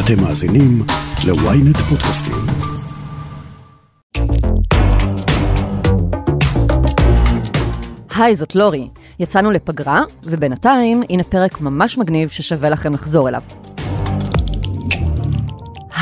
[0.00, 0.82] אתם מאזינים
[1.26, 2.34] ל-ynet פודקאסטים.
[8.16, 8.88] היי, זאת לורי.
[9.18, 13.40] יצאנו לפגרה, ובינתיים, הנה פרק ממש מגניב ששווה לכם לחזור אליו.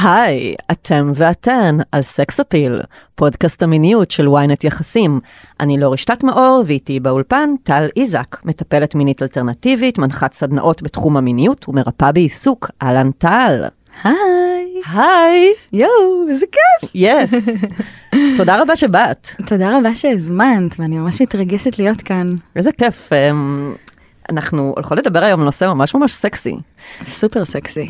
[0.02, 2.80] היי, אתם ואתן על סקס אפיל,
[3.14, 5.20] פודקאסט המיניות של ynet יחסים.
[5.61, 11.68] אני לא רשתת מאור, ואיתי באולפן טל איזק, מטפלת מינית אלטרנטיבית, מנחת סדנאות בתחום המיניות
[11.68, 12.70] ומרפאה בעיסוק.
[12.82, 13.64] אהלן טל.
[14.02, 14.82] היי.
[14.92, 15.53] היי.
[15.72, 16.90] יואו, איזה כיף.
[16.94, 17.48] יס.
[18.36, 19.29] תודה רבה שבאת.
[19.46, 22.36] תודה רבה שהזמנת, ואני ממש מתרגשת להיות כאן.
[22.57, 23.12] איזה כיף.
[23.12, 23.75] אמ,
[24.30, 26.57] אנחנו הולכות לדבר היום על נושא ממש ממש סקסי.
[27.04, 27.89] סופר סקסי.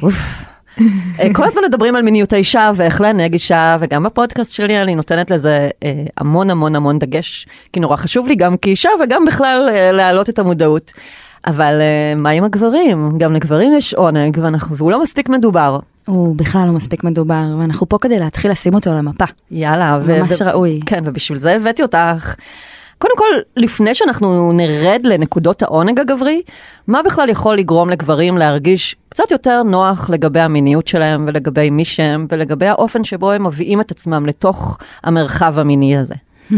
[1.21, 5.31] אה, כל הזמן מדברים על מיניות האישה ואיך לענג אישה, וגם בפודקאסט שלי אני נותנת
[5.31, 9.93] לזה אה, המון המון המון דגש, כי נורא חשוב לי גם כאישה וגם בכלל אה,
[9.93, 10.93] להעלות את המודעות.
[11.47, 13.19] אבל אה, מה עם הגברים?
[13.19, 15.79] גם לגברים יש עונג, ואנחנו, והוא לא מספיק מדובר.
[16.07, 19.25] הוא בכלל לא מספיק מדובר, ואנחנו פה כדי להתחיל לשים אותו על המפה.
[19.51, 19.99] יאללה.
[19.99, 20.81] ממש ראוי.
[20.87, 22.35] כן, ובשביל זה הבאתי אותך.
[22.99, 26.43] קודם כל, לפני שאנחנו נרד לנקודות העונג הגברי,
[26.87, 32.27] מה בכלל יכול לגרום לגברים להרגיש קצת יותר נוח לגבי המיניות שלהם ולגבי מי שהם
[32.31, 36.15] ולגבי האופן שבו הם מביאים את עצמם לתוך המרחב המיני הזה?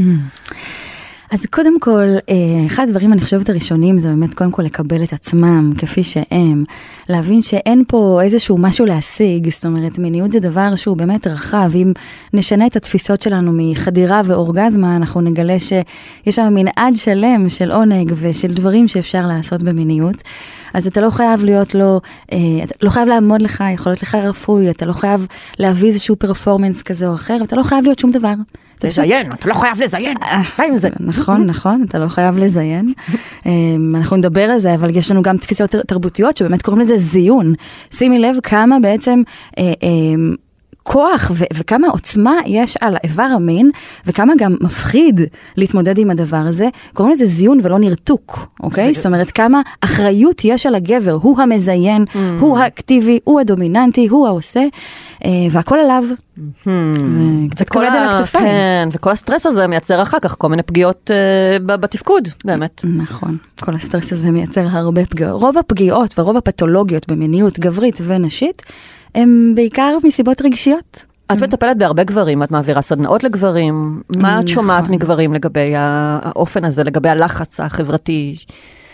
[1.31, 5.13] אז קודם כל, אה, אחד הדברים אני חושבת הראשונים זה באמת קודם כל לקבל את
[5.13, 6.65] עצמם כפי שהם,
[7.09, 11.93] להבין שאין פה איזשהו משהו להשיג, זאת אומרת מיניות זה דבר שהוא באמת רחב, אם
[12.33, 18.55] נשנה את התפיסות שלנו מחדירה ואורגזמה, אנחנו נגלה שיש שם מנעד שלם של עונג ושל
[18.55, 20.23] דברים שאפשר לעשות במיניות.
[20.75, 22.01] אז אתה לא חייב להיות לו,
[22.33, 25.27] אה, אתה לא חייב לעמוד לך, יכול להיות לך רפוי, אתה לא חייב
[25.59, 28.35] להביא איזשהו פרפורמנס כזה או אחר, אתה לא חייב להיות שום דבר.
[28.85, 30.17] לזיין, אתה לא חייב לזיין,
[30.59, 30.89] די עם זה.
[31.01, 32.93] נכון, נכון, אתה לא חייב לזיין.
[33.47, 36.97] אמ, אנחנו נדבר על זה, אבל יש לנו גם תפיסות תר- תרבותיות שבאמת קוראים לזה
[36.97, 37.55] זיון.
[37.91, 39.23] שימי לב כמה בעצם...
[40.89, 43.71] כוח ו- וכמה עוצמה יש על איבר המין
[44.07, 45.21] וכמה גם מפחיד
[45.57, 48.95] להתמודד עם הדבר הזה, קוראים לזה זיון ולא נרתוק, אוקיי?
[48.95, 52.05] זאת אומרת כמה אחריות יש על הגבר, הוא המזיין,
[52.41, 54.63] הוא האקטיבי, הוא הדומיננטי, הוא העושה,
[55.25, 56.05] אה, והכל עליו.
[56.67, 56.73] אה,
[57.51, 58.45] קצת כבד על הכתפיים.
[58.45, 61.11] כן, וכל הסטרס הזה מייצר אחר כך כל מיני פגיעות
[61.67, 62.83] ב- בתפקוד, באמת.
[62.85, 65.43] נכון, כל הסטרס הזה מייצר הרבה פגיעות.
[65.43, 68.63] רוב הפגיעות ורוב הפתולוגיות במיניות גברית ונשית
[69.17, 71.05] הם בעיקר מסיבות רגשיות.
[71.33, 74.49] את מטפלת בהרבה גברים, את מעבירה סדנאות לגברים, מה את נכון.
[74.49, 78.37] שומעת מגברים לגבי האופן הזה, לגבי הלחץ החברתי?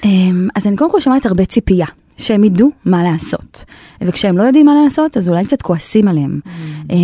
[0.04, 1.86] אמ, אז אני קודם כל שומעת הרבה ציפייה.
[2.22, 3.64] שהם ידעו מה לעשות.
[4.00, 6.40] וכשהם לא יודעים מה לעשות, אז אולי קצת כועסים עליהם.
[6.90, 6.96] אה,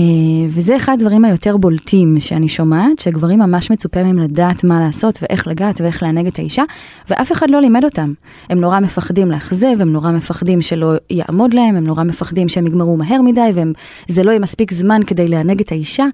[0.48, 5.46] וזה אחד הדברים היותר בולטים שאני שומעת, שגברים ממש מצופה מהם לדעת מה לעשות ואיך
[5.46, 6.62] לגעת ואיך לענג את האישה,
[7.10, 8.12] ואף אחד לא לימד אותם.
[8.50, 12.96] הם נורא מפחדים לאכזב, הם נורא מפחדים שלא יעמוד להם, הם נורא מפחדים שהם יגמרו
[12.96, 13.50] מהר מדי,
[14.08, 16.06] וזה לא יהיה מספיק זמן כדי לענג את האישה,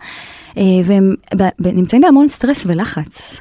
[0.58, 1.14] אה, והם
[1.60, 3.40] נמצאים בהמון סטרס ולחץ.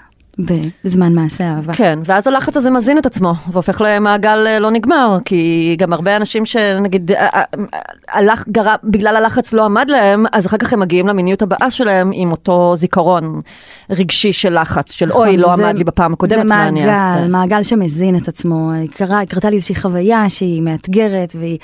[0.84, 1.74] בזמן מעשה אהבה.
[1.74, 6.16] כן, ואז הלחץ הזה מזין את עצמו, והופך למעגל אה, לא נגמר, כי גם הרבה
[6.16, 7.44] אנשים שנגיד, אה, אה,
[8.10, 12.12] הלח, גרה, בגלל הלחץ לא עמד להם, אז אחר כך הם מגיעים למיניות הבאה שלהם
[12.14, 13.42] עם אותו זיכרון
[13.90, 16.90] רגשי של לחץ, של אוי, נכון, לא זה- עמד לי בפעם הקודמת, זה מה אני
[16.90, 17.16] אעשה?
[17.16, 18.72] מעגל, מעגל שמזין את עצמו.
[18.96, 21.58] קרה, קרתה לי איזושהי חוויה שהיא מאתגרת והיא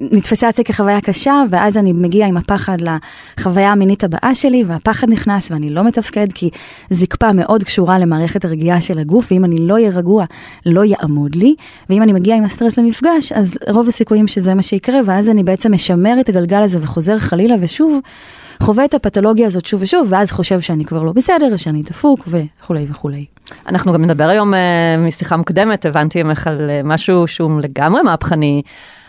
[0.00, 2.76] נתפסה אצלי כחוויה קשה, ואז אני מגיעה עם הפחד
[3.38, 6.50] לחוויה המינית הבאה שלי, והפחד נכנס ואני לא מתפקד, כי
[6.90, 10.24] זקפה מאוד קשורה למערכת הרגיעה של הגוף, ואם אני לא אהיה רגוע,
[10.66, 11.54] לא יעמוד לי,
[11.90, 15.74] ואם אני מגיעה עם הסטרס למפגש, אז רוב הסיכויים שזה מה שיקרה, ואז אני בעצם
[15.74, 18.00] משמר את הגלגל הזה וחוזר חלילה ושוב.
[18.62, 22.86] חווה את הפתולוגיה הזאת שוב ושוב, ואז חושב שאני כבר לא בסדר, שאני דפוק וכולי
[22.90, 23.24] וכולי.
[23.68, 28.62] אנחנו גם נדבר היום אה, משיחה מוקדמת, הבנתי ממך על אה, משהו שהוא לגמרי מהפכני,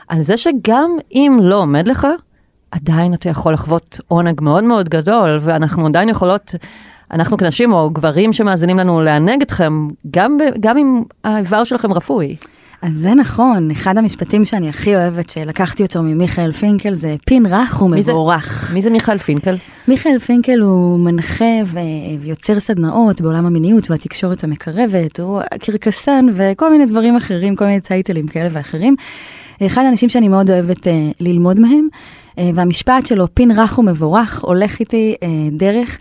[0.08, 2.08] על זה שגם אם לא עומד לך,
[2.72, 6.56] עדיין אתה יכול לחוות עונג מאוד מאוד גדול, ואנחנו עדיין יכולות,
[7.14, 12.36] אנחנו כנשים או גברים שמאזינים לנו לענג אתכם, גם, גם אם האיבר שלכם רפוי.
[12.82, 17.82] אז זה נכון, אחד המשפטים שאני הכי אוהבת, שלקחתי אותו ממיכאל פינקל, זה פין רך
[17.82, 17.88] מי?
[17.88, 18.72] ומבורך.
[18.74, 19.56] מי זה מיכאל פינקל?
[19.88, 21.80] מיכאל פינקל הוא מנחה ו-
[22.22, 28.28] ויוצר סדנאות בעולם המיניות והתקשורת המקרבת, הוא קרקסן וכל מיני דברים אחרים, כל מיני טייטלים
[28.28, 28.96] כאלה ואחרים.
[29.66, 31.88] אחד האנשים שאני מאוד אוהבת אה, ללמוד מהם,
[32.40, 35.98] אה, והמשפט שלו, פין רך ומבורך, הולך איתי אה, דרך.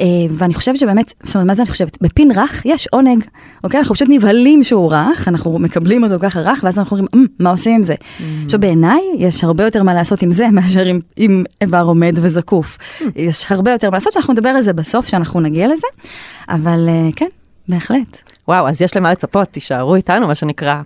[0.00, 1.98] אה, ואני חושבת שבאמת, זאת אומרת, מה זה אני חושבת?
[2.00, 3.24] בפין רך יש עונג,
[3.64, 3.80] אוקיי?
[3.80, 7.50] אנחנו פשוט נבהלים שהוא רך, אנחנו מקבלים אותו ככה רך, ואז אנחנו אומרים, "אמ, מה
[7.50, 7.94] עושים עם זה?
[8.44, 12.78] עכשיו בעיניי, יש הרבה יותר מה לעשות עם זה מאשר עם, עם איבר עומד וזקוף.
[13.16, 15.86] יש הרבה יותר מה לעשות, ואנחנו נדבר על זה בסוף, שאנחנו נגיע לזה,
[16.48, 17.28] אבל אה, כן,
[17.68, 18.22] בהחלט.
[18.48, 20.80] וואו, אז יש למה לצפות, תישארו איתנו, מה שנקרא.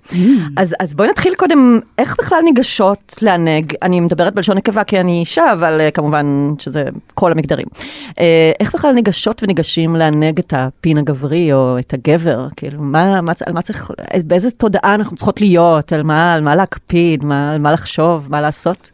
[0.56, 3.72] אז, אז בואי נתחיל קודם, איך בכלל ניגשות לענג?
[3.82, 7.66] אני מדברת בלשון נקבה כי אני אישה, אבל uh, כמובן שזה כל המגדרים.
[8.10, 8.14] Uh,
[8.60, 12.48] איך בכלל ניגשות וניגשים לענג את הפין הגברי או את הגבר?
[12.56, 13.90] כאילו, מה, מה, על מה צריך,
[14.24, 15.92] באיזה תודעה אנחנו צריכות להיות?
[15.92, 17.24] על מה, על מה להקפיד?
[17.24, 18.26] מה, על מה לחשוב?
[18.30, 18.90] מה לעשות?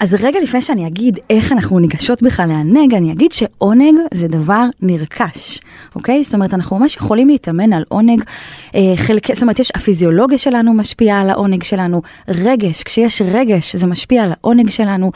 [0.00, 4.64] אז רגע לפני שאני אגיד איך אנחנו ניגשות בכלל לענג, אני אגיד שעונג זה דבר
[4.82, 5.60] נרכש,
[5.94, 6.24] אוקיי?
[6.24, 8.03] זאת אומרת, אנחנו ממש יכולים להתאמן על עונג.
[8.74, 13.86] אה, חלק, זאת אומרת, יש, הפיזיולוגיה שלנו משפיעה על העונג שלנו, רגש, כשיש רגש זה
[13.86, 15.12] משפיע על העונג שלנו.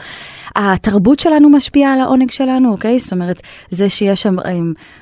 [0.55, 2.99] התרבות שלנו משפיעה על העונג שלנו, אוקיי?
[2.99, 4.35] זאת אומרת, זה שיש שם,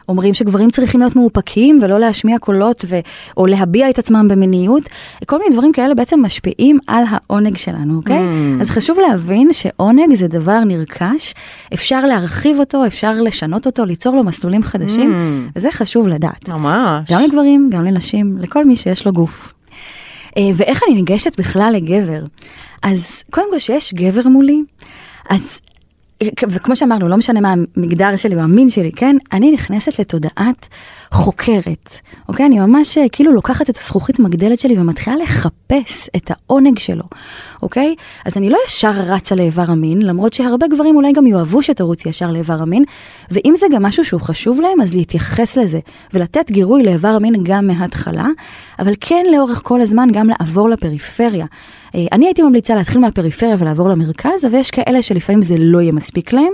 [0.09, 2.99] אומרים שגברים צריכים להיות מאופקים ולא להשמיע קולות ו,
[3.37, 4.89] או להביע את עצמם במיניות,
[5.25, 8.19] כל מיני דברים כאלה בעצם משפיעים על העונג שלנו, אוקיי?
[8.19, 8.61] Mm.
[8.61, 11.33] אז חשוב להבין שעונג זה דבר נרכש,
[11.73, 15.51] אפשר להרחיב אותו, אפשר לשנות אותו, ליצור לו מסלולים חדשים, mm.
[15.55, 16.49] וזה חשוב לדעת.
[16.49, 17.11] ממש.
[17.11, 19.53] גם לגברים, גם לנשים, לכל מי שיש לו גוף.
[20.37, 22.25] אה, ואיך אני ניגשת בכלל לגבר?
[22.83, 24.63] אז קודם כל שיש גבר מולי,
[25.29, 25.59] אז
[26.49, 29.15] וכמו שאמרנו, לא משנה מה המגדר שלי או המין שלי, כן?
[29.33, 30.67] אני נכנסת לתודעת
[31.11, 31.89] חוקרת,
[32.29, 32.45] אוקיי?
[32.45, 37.03] אני ממש אה, כאילו לוקחת את הזכוכית מגדלת שלי ומתחילה לחפש את העונג שלו,
[37.61, 37.95] אוקיי?
[38.25, 42.31] אז אני לא ישר רצה לאיבר המין, למרות שהרבה גברים אולי גם יאהבו שתרוץ ישר
[42.31, 42.83] לאיבר המין,
[43.31, 45.79] ואם זה גם משהו שהוא חשוב להם, אז להתייחס לזה
[46.13, 48.27] ולתת גירוי לאיבר המין גם מההתחלה,
[48.79, 51.45] אבל כן לאורך כל הזמן גם לעבור לפריפריה.
[51.95, 55.91] אה, אני הייתי ממליצה להתחיל מהפריפריה ולעבור למרכז, אבל יש כאלה שלפעמים זה לא יהיה
[55.91, 56.53] מספיק להם,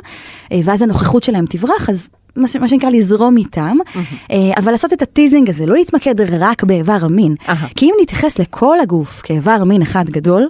[0.51, 3.77] אה, ואז הנוכחות שלהם תברח, אז מה שנקרא לזרום איתם,
[4.31, 7.35] אה, אבל לעשות את הטיזינג הזה, לא להתמקד רק באיבר המין.
[7.75, 10.47] כי אם נתייחס לכל הגוף כאיבר מין אחד גדול,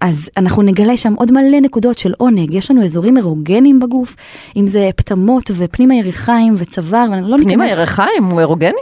[0.00, 4.16] אז אנחנו נגלה שם עוד מלא נקודות של עונג, יש לנו אזורים אירוגנים בגוף,
[4.56, 7.44] אם זה פטמות ופנים הירכיים וצוואר, לא ניכנס...
[7.44, 8.80] פנים הירכיים הוא אירוגני?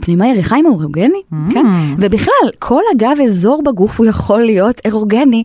[0.00, 1.54] פנימה יריחיים אירוגני, mm.
[1.54, 1.66] כן,
[1.98, 5.42] ובכלל, כל אגב אזור בגוף הוא יכול להיות אירוגני,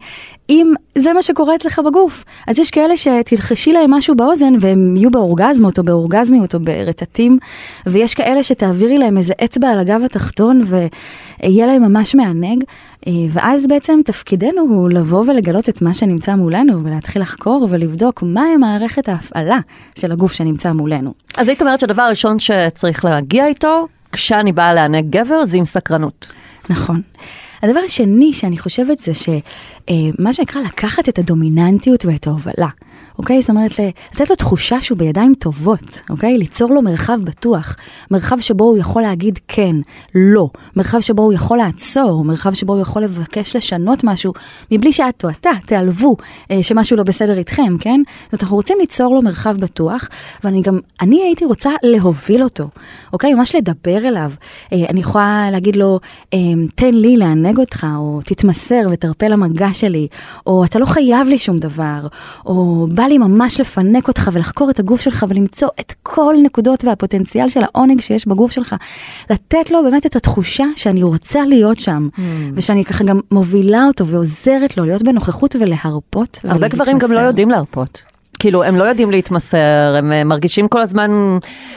[0.49, 2.23] אם זה מה שקורה אצלך בגוף.
[2.47, 7.37] אז יש כאלה שתלחשי להם משהו באוזן והם יהיו באורגזמות או באורגזמיות או ברטטים,
[7.87, 12.63] ויש כאלה שתעבירי להם איזה אצבע על הגב התחתון ויהיה להם ממש מענג,
[13.07, 18.57] אה, ואז בעצם תפקידנו הוא לבוא ולגלות את מה שנמצא מולנו ולהתחיל לחקור ולבדוק מהי
[18.57, 19.59] מערכת ההפעלה
[19.95, 21.13] של הגוף שנמצא מולנו.
[21.37, 26.33] אז היית אומרת שהדבר הראשון שצריך להגיע איתו כשאני באה לענג גבר זה עם סקרנות.
[26.69, 27.01] נכון.
[27.63, 32.67] הדבר השני שאני חושבת זה שמה שנקרא לקחת את הדומיננטיות ואת ההובלה.
[33.19, 33.41] אוקיי?
[33.41, 33.71] זאת אומרת,
[34.13, 36.37] לתת לו תחושה שהוא בידיים טובות, אוקיי?
[36.37, 37.75] ליצור לו מרחב בטוח,
[38.11, 39.75] מרחב שבו הוא יכול להגיד כן,
[40.15, 44.33] לא, מרחב שבו הוא יכול לעצור, מרחב שבו הוא יכול לבקש לשנות משהו,
[44.71, 46.17] מבלי שאת או אתה תיעלבו
[46.51, 48.01] אה, שמשהו לא בסדר איתכם, כן?
[48.23, 50.09] זאת אומרת, אנחנו רוצים ליצור לו מרחב בטוח,
[50.43, 52.67] ואני גם, אני הייתי רוצה להוביל אותו,
[53.13, 53.33] אוקיי?
[53.33, 54.31] ממש לדבר אליו.
[54.73, 55.99] אה, אני יכולה להגיד לו,
[56.33, 56.39] אה,
[56.75, 60.07] תן לי לענג אותך, או תתמסר ותרפה למגע שלי,
[60.47, 62.07] או אתה לא חייב לי שום דבר,
[62.45, 67.49] או בא לי ממש לפנק אותך ולחקור את הגוף שלך ולמצוא את כל נקודות והפוטנציאל
[67.49, 68.75] של העונג שיש בגוף שלך.
[69.29, 72.19] לתת לו באמת את התחושה שאני רוצה להיות שם, mm.
[72.53, 76.39] ושאני ככה גם מובילה אותו ועוזרת לו להיות בנוכחות ולהרפות.
[76.43, 78.03] הרבה גברים גם לא יודעים להרפות.
[78.39, 81.11] כאילו, הם לא יודעים להתמסר, הם אה, מרגישים כל הזמן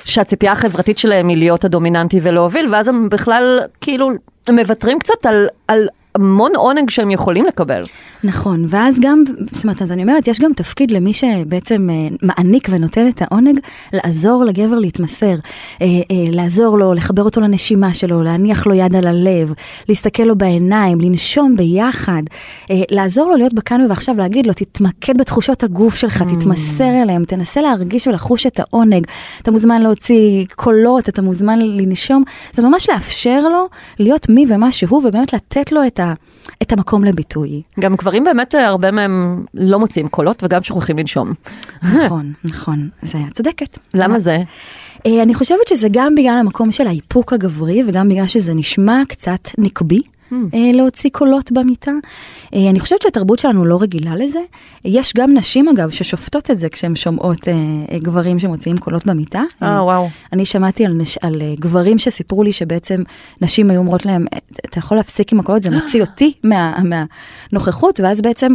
[0.04, 4.10] שהציפייה החברתית שלהם היא להיות הדומיננטי ולהוביל, ואז הם בכלל, כאילו,
[4.50, 7.84] מוותרים קצת על, על המון עונג שהם יכולים לקבל.
[8.24, 12.68] נכון, ואז גם, זאת אומרת, אז אני אומרת, יש גם תפקיד למי שבעצם אה, מעניק
[12.70, 13.58] ונותן את העונג,
[13.92, 15.34] לעזור לגבר להתמסר,
[15.82, 19.52] אה, אה, לעזור לו, לחבר אותו לנשימה שלו, להניח לו יד על הלב,
[19.88, 22.22] להסתכל לו בעיניים, לנשום ביחד,
[22.70, 26.24] לעזור לו להיות בכאן ובעכשיו, להגיד לו, תתמקד בתחושות הגוף שלך, mm.
[26.24, 29.06] תתמסר אליהם, תנסה להרגיש ולחוש את העונג,
[29.42, 32.22] אתה מוזמן להוציא קולות, אתה מוזמן לנשום,
[32.52, 36.14] זה ממש לאפשר לו להיות מי ומה שהוא, ובאמת לתת לו את ה...
[36.62, 37.62] את המקום לביטוי.
[37.80, 41.32] גם גברים באמת, אה, הרבה מהם לא מוציאים קולות וגם שוכחים לנשום.
[41.82, 43.78] נכון, נכון, זה היה צודקת.
[43.94, 44.38] למה זה?
[45.06, 49.48] אה, אני חושבת שזה גם בגלל המקום של האיפוק הגברי וגם בגלל שזה נשמע קצת
[49.58, 50.02] נקבי.
[50.54, 51.90] אה, להוציא קולות במיטה.
[52.54, 54.40] אה, אני חושבת שהתרבות שלנו לא רגילה לזה.
[54.84, 59.42] יש גם נשים אגב ששופטות את זה כשהן שומעות אה, גברים שמוציאים קולות במיטה.
[59.62, 60.08] אה וואו.
[60.32, 61.18] אני שמעתי על, נש...
[61.22, 63.02] על גברים שסיפרו לי שבעצם
[63.40, 64.26] נשים היו אומרות להם,
[64.66, 66.78] אתה יכול להפסיק עם הקולות, זה מוציא אותי מה...
[67.52, 68.54] מהנוכחות, ואז בעצם,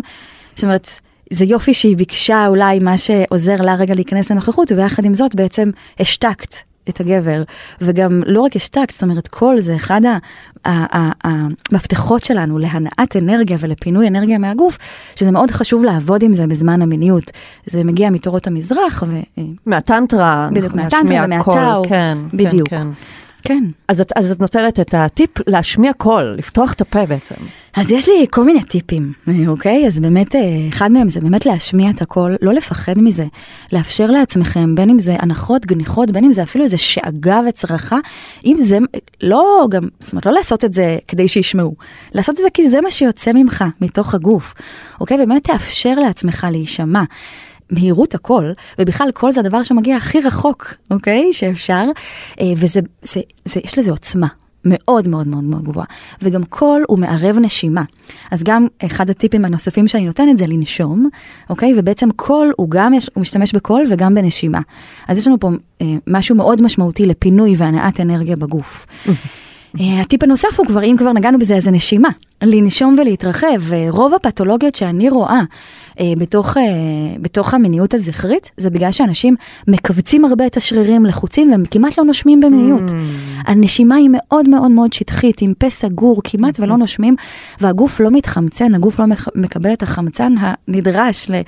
[0.56, 0.90] זאת אומרת,
[1.30, 5.70] זה יופי שהיא ביקשה אולי מה שעוזר לה רגע להיכנס לנוכחות, ויחד עם זאת בעצם
[6.00, 6.56] השתקת
[6.90, 7.44] את הגבר,
[7.82, 10.02] וגם לא רק השתקת, זאת אומרת, קול זה אחד
[10.66, 14.78] המפתחות שלנו להנעת אנרגיה ולפינוי אנרגיה מהגוף,
[15.16, 17.32] שזה מאוד חשוב לעבוד עם זה בזמן המיניות.
[17.66, 19.04] זה מגיע מתורות המזרח.
[19.08, 19.42] ו...
[19.66, 20.50] מהטנטרה.
[20.52, 21.84] בדיוק, מהטנטרה ומהטאו.
[21.90, 22.70] כן, בדיוק.
[22.70, 22.88] כן, כן.
[23.44, 23.64] כן.
[23.88, 27.36] אז את, אז את נותנת את הטיפ להשמיע קול, לפתוח את הפה בעצם.
[27.76, 29.14] אז יש לי כל מיני טיפים,
[29.48, 29.88] אוקיי?
[29.88, 33.26] אז באמת, אה, אחד מהם זה באמת להשמיע את הקול, לא לפחד מזה,
[33.72, 37.98] לאפשר לעצמכם, בין אם זה הנחות, גניחות, בין אם זה אפילו איזה שאגה וצרחה,
[38.46, 38.78] אם זה,
[39.24, 41.76] לא גם, זאת אומרת, לא לעשות את זה כדי שישמעו,
[42.14, 44.54] לעשות את זה כי זה מה שיוצא ממך, מתוך הגוף,
[45.02, 45.24] אוקיי?
[45.24, 47.04] ובאמת תאפשר לעצמך להישמע.
[47.72, 51.34] מהירות הקול, ובכלל קול זה הדבר שמגיע הכי רחוק, אוקיי?
[51.34, 51.84] שאפשר,
[52.40, 54.28] אה, וזה, זה, זה, יש לזה עוצמה.
[54.70, 55.86] מאוד מאוד מאוד מאוד גבוהה.
[56.22, 57.84] וגם קול הוא מערב נשימה.
[58.32, 61.10] אז גם אחד הטיפים הנוספים שאני נותנת זה לנשום,
[61.50, 61.74] אוקיי?
[61.78, 64.60] ובעצם קול הוא גם, יש, הוא משתמש בקול וגם בנשימה.
[65.08, 65.50] אז יש לנו פה
[65.82, 68.86] אה, משהו מאוד משמעותי לפינוי והנעת אנרגיה בגוף.
[69.80, 72.10] אה, הטיפ הנוסף הוא כבר, אם כבר נגענו בזה, אז זה נשימה.
[72.44, 73.74] לנשום ולהתרחב.
[73.90, 75.42] רוב הפתולוגיות שאני רואה אה,
[76.18, 76.64] בתוך, אה,
[77.22, 79.36] בתוך המיניות הזכרית, זה בגלל שאנשים
[79.68, 82.90] מכווצים הרבה את השרירים לחוצים והם כמעט לא נושמים במיניות.
[82.90, 82.94] Mm.
[83.46, 87.16] הנשימה היא מאוד מאוד מאוד שטחית, עם פה סגור, כמעט ולא נושמים,
[87.62, 91.42] והגוף לא מתחמצן, הגוף לא מקבל את החמצן הנדרש ל...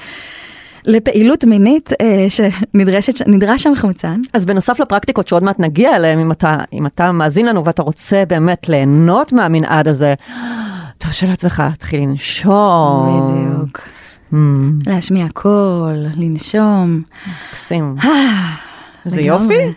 [0.86, 4.22] לפעילות מינית אה, שנדרש שם חמצן.
[4.34, 8.24] אז בנוסף לפרקטיקות שעוד מעט נגיע אליהן, אם אתה, אם אתה מאזין לנו ואתה רוצה
[8.27, 10.13] באמת ליהנות מהמנעד הזה,
[10.98, 13.32] תרשה לעצמך להתחיל לנשום.
[13.56, 13.79] בדיוק.
[14.33, 14.36] Mm.
[14.86, 17.01] להשמיע קול, לנשום.
[17.51, 17.95] מקסים.
[19.05, 19.74] איזה יופי.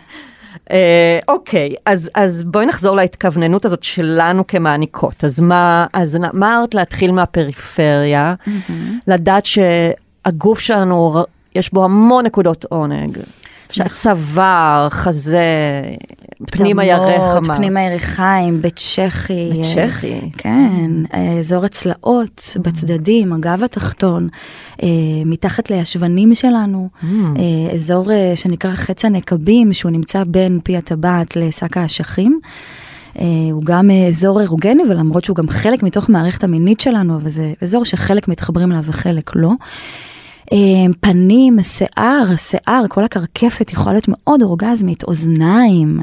[0.71, 5.23] אה, אוקיי, אז, אז בואי נחזור להתכווננות הזאת שלנו כמעניקות.
[5.23, 8.71] אז מה, אז מה אמרת להתחיל מהפריפריה, mm-hmm.
[9.07, 11.23] לדעת שהגוף שלנו,
[11.55, 13.17] יש בו המון נקודות עונג.
[13.73, 15.45] שהצוואר, חזה,
[16.51, 17.55] פנים הירך אמר.
[17.57, 19.49] פנים הירכיים, בית צ'כי.
[19.51, 20.19] בית צ'כי.
[20.37, 20.91] כן,
[21.39, 24.27] אזור הצלעות, בצדדים, הגב התחתון,
[24.83, 24.87] אה,
[25.25, 27.05] מתחת לישבנים שלנו, mm.
[27.05, 32.39] אה, אזור אה, שנקרא חץ הנקבים, שהוא נמצא בין פי הטבעת לשק האשכים.
[33.51, 38.27] הוא גם אזור אירוגני, ולמרות שהוא גם חלק מתוך מערכת המינית שלנו, וזה אזור שחלק
[38.27, 39.51] מתחברים אליו וחלק לא.
[40.51, 40.57] אה,
[40.99, 45.99] פנים, שיער, שיער, כל הקרקפת יכולה להיות מאוד אורגזמית, אוזניים.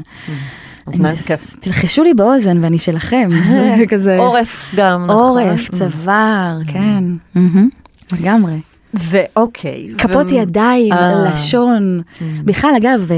[0.87, 1.55] אוזניים זה כיף.
[1.59, 3.29] תלחשו לי באוזן ואני שלכם,
[3.89, 4.17] כזה.
[4.17, 5.09] עורף גם, נכון.
[5.09, 7.03] עורף, צוואר, כן,
[8.11, 8.70] לגמרי.
[8.93, 9.87] ואוקיי.
[9.97, 11.31] כפות ידיים, אה.
[11.33, 12.01] לשון.
[12.43, 13.09] בכלל, אגב,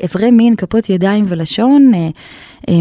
[0.00, 2.74] איברי מין, כפות ידיים ולשון, אה,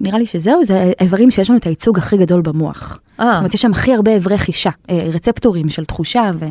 [0.00, 2.98] נראה לי שזהו, זה האיברים שיש לנו את הייצוג הכי גדול במוח.
[3.20, 3.30] אה.
[3.32, 6.46] זאת אומרת, יש שם הכי הרבה איברי חישה, רצפטורים של תחושה ו...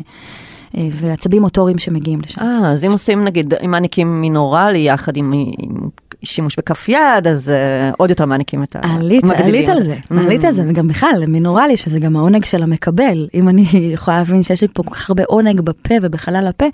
[0.74, 2.40] ועצבים מוטוריים שמגיעים לשם.
[2.40, 5.88] אה, אז אם עושים נגיד, אם מעניקים מינורלי יחד עם, עם
[6.24, 9.30] שימוש בכף יד, אז uh, עוד יותר מעניקים את המגדילים.
[9.30, 10.14] עלית על זה, mm.
[10.20, 13.28] עלית על זה, וגם בכלל, מינורלי, שזה גם העונג של המקבל.
[13.34, 16.66] אם אני יכולה להבין שיש לי פה כל כך הרבה עונג בפה ובחלל הפה,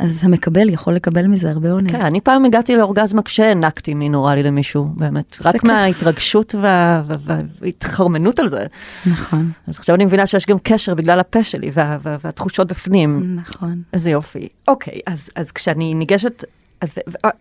[0.00, 1.90] אז המקבל יכול לקבל מזה הרבה עונג.
[1.90, 5.36] כן, אני פעם הגעתי לאורגזמה כשהענקתי מינורלי למישהו, באמת.
[5.44, 5.64] רק.
[5.64, 7.16] מההתרגשות וה, וה,
[7.60, 8.66] וההתחרמנות על זה.
[9.06, 9.50] נכון.
[9.66, 13.36] אז עכשיו אני מבינה שיש גם קשר בגלל הפה שלי וה, וה, והתחושות בפנים.
[13.36, 13.82] נכון.
[13.92, 14.48] איזה יופי.
[14.68, 15.00] אוקיי,
[15.36, 16.44] אז כשאני ניגשת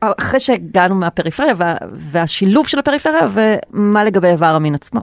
[0.02, 5.02] אחרי שהגענו מהפריפריה וה, והשילוב של הפריפריה ומה לגבי איבר המין עצמו.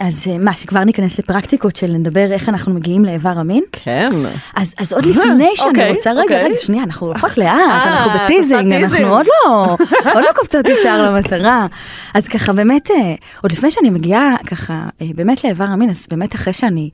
[0.00, 3.62] אז אה, מה, שכבר ניכנס לפרקטיקות של נדבר איך אנחנו מגיעים לאיבר המין?
[3.72, 4.10] כן.
[4.56, 6.44] אז, אז עוד לפני שאני okay, אוקיי, רוצה, רגע, okay.
[6.44, 9.76] רגע, שנייה, אנחנו הולכות לאט, אה, אנחנו בטיזינג, אנחנו עוד לא,
[10.14, 11.66] עוד לא קופצות ישר למטרה.
[12.14, 16.52] אז ככה באמת, אה, עוד לפני שאני מגיעה ככה באמת לאיבר המין, אז באמת אחרי
[16.52, 16.90] שאני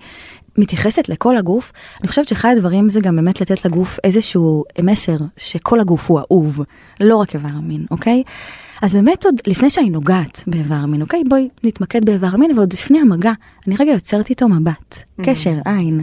[0.58, 5.80] מתייחסת לכל הגוף, אני חושבת שאחד הדברים זה גם באמת לתת לגוף איזשהו מסר שכל
[5.80, 6.60] הגוף הוא אהוב,
[7.00, 8.22] לא רק איבר המין, אוקיי?
[8.82, 11.22] אז באמת עוד לפני שאני נוגעת באיבר המין, אוקיי?
[11.28, 13.32] בואי נתמקד באיבר המין, ועוד לפני המגע,
[13.66, 15.24] אני רגע יוצרת איתו מבט, mm-hmm.
[15.24, 16.02] קשר עין,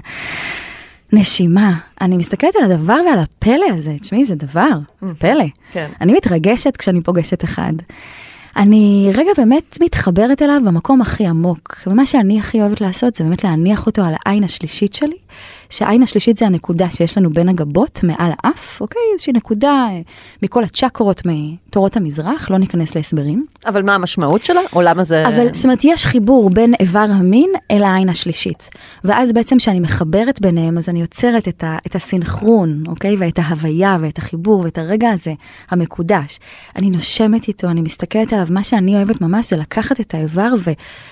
[1.14, 1.78] נשימה.
[2.02, 5.46] אני מסתכלת על הדבר ועל הפלא הזה, תשמעי, זה דבר, זה פלא.
[5.72, 5.90] כן.
[6.02, 7.74] אני מתרגשת כשאני פוגשת אחד.
[8.58, 13.44] אני רגע באמת מתחברת אליו במקום הכי עמוק, ומה שאני הכי אוהבת לעשות זה באמת
[13.44, 15.18] להניח אותו על העין השלישית שלי,
[15.70, 19.02] שהעין השלישית זה הנקודה שיש לנו בין הגבות, מעל האף, אוקיי?
[19.14, 20.02] איזושהי נקודה אה,
[20.44, 23.46] מכל הצ'קרות מתורות המזרח, לא ניכנס להסברים.
[23.66, 24.62] אבל מה המשמעות שלה?
[24.74, 25.28] או למה זה...
[25.28, 28.70] אבל זאת אומרת, יש חיבור בין איבר המין אל העין השלישית.
[29.04, 33.16] ואז בעצם כשאני מחברת ביניהם, אז אני יוצרת את, ה, את הסינכרון, אוקיי?
[33.20, 35.34] ואת ההוויה ואת החיבור ואת הרגע הזה,
[35.70, 36.40] המקודש.
[36.76, 40.50] אני נושמת איתו, אני מסתכלת עליו, מה שאני אוהבת ממש זה לקחת את האיבר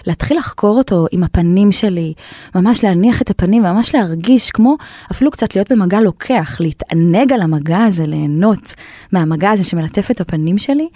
[0.05, 2.13] ולהתחיל לחקור אותו עם הפנים שלי,
[2.55, 4.75] ממש להניח את הפנים וממש להרגיש ממש כמו
[5.11, 8.73] אפילו קצת להיות במגע לוקח, להתענג על המגע הזה, ליהנות
[9.11, 10.87] מהמגע הזה שמלטף את הפנים שלי.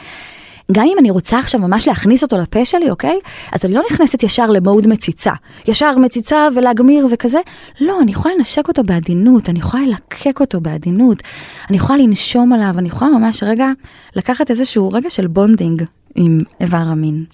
[0.72, 3.20] גם אם אני רוצה עכשיו ממש להכניס אותו לפה שלי, אוקיי?
[3.52, 5.32] אז אני לא נכנסת ישר למוד מציצה.
[5.68, 7.40] ישר מציצה ולהגמיר וכזה.
[7.82, 11.24] לא, אני יכולה לנשק אותו בעדינות, אני יכולה ללקק אותו בעדינות,
[11.70, 13.68] אני יכולה לנשום עליו, אני יכולה ממש רגע
[14.16, 15.84] לקחת איזשהו רגע של bonding
[16.16, 17.26] עם איבר המין.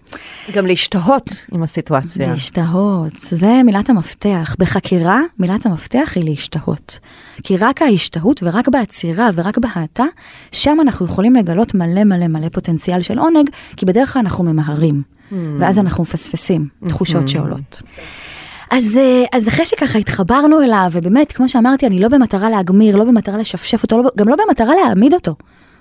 [0.53, 2.31] גם להשתהות עם הסיטואציה.
[2.33, 4.55] להשתהות, זה מילת המפתח.
[4.59, 6.99] בחקירה, מילת המפתח היא להשתהות.
[7.43, 10.05] כי רק ההשתהות ורק בעצירה ורק בהאטה,
[10.51, 15.01] שם אנחנו יכולים לגלות מלא מלא מלא פוטנציאל של עונג, כי בדרך כלל אנחנו ממהרים,
[15.31, 15.35] Hmm.
[15.59, 17.81] ואז אנחנו מפספסים תחושות שעולות.
[18.71, 23.03] אז, אה, אז אחרי שככה התחברנו אליו, ובאמת, כמו שאמרתי, אני לא במטרה להגמיר, לא
[23.03, 25.35] במטרה לשפשף אותו, לא, גם לא במטרה להעמיד אותו,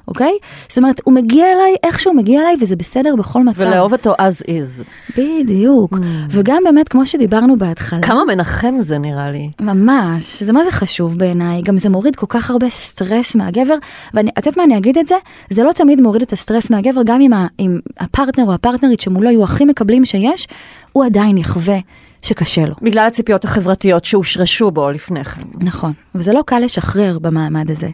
[0.08, 0.32] אוקיי?
[0.68, 3.60] זאת אומרת, הוא מגיע אליי איך שהוא מגיע אליי, וזה בסדר בכל מצב.
[3.60, 4.84] ולאהוב אותו as is.
[5.18, 5.98] בדיוק.
[6.30, 9.50] וגם באמת, כמו שדיברנו בהתחלה, כמה מנחם זה נראה לי.
[9.60, 13.74] ממש, זה מה זה חשוב בעיניי, גם זה מוריד כל כך הרבה סטרס מהגבר,
[14.14, 15.14] ואת יודעת מה אני אגיד את זה?
[15.50, 19.30] זה לא תמיד מוריד את הסטרס מהגבר, גם אם, ה, אם הפרטנר או הפרטנרית שמולו
[19.30, 20.48] יהיו הכי מקבלים שיש,
[20.92, 21.78] הוא עדיין יחווה
[22.22, 22.74] שקשה לו.
[22.82, 25.42] בגלל הציפיות החברתיות שהושרשו בו לפני כן.
[25.62, 27.88] נכון, וזה לא קל לשחרר במעמד הזה.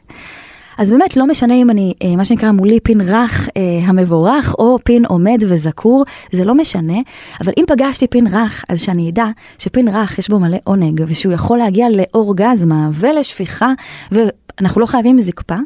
[0.78, 4.78] אז באמת לא משנה אם אני, אה, מה שנקרא מולי פין רך אה, המבורך, או
[4.84, 6.98] פין עומד וזקור, זה לא משנה,
[7.40, 9.26] אבל אם פגשתי פין רך, אז שאני אדע
[9.58, 13.72] שפין רך יש בו מלא עונג, ושהוא יכול להגיע לאורגזמה ולשפיכה,
[14.12, 15.56] ואנחנו לא חייבים זקפה.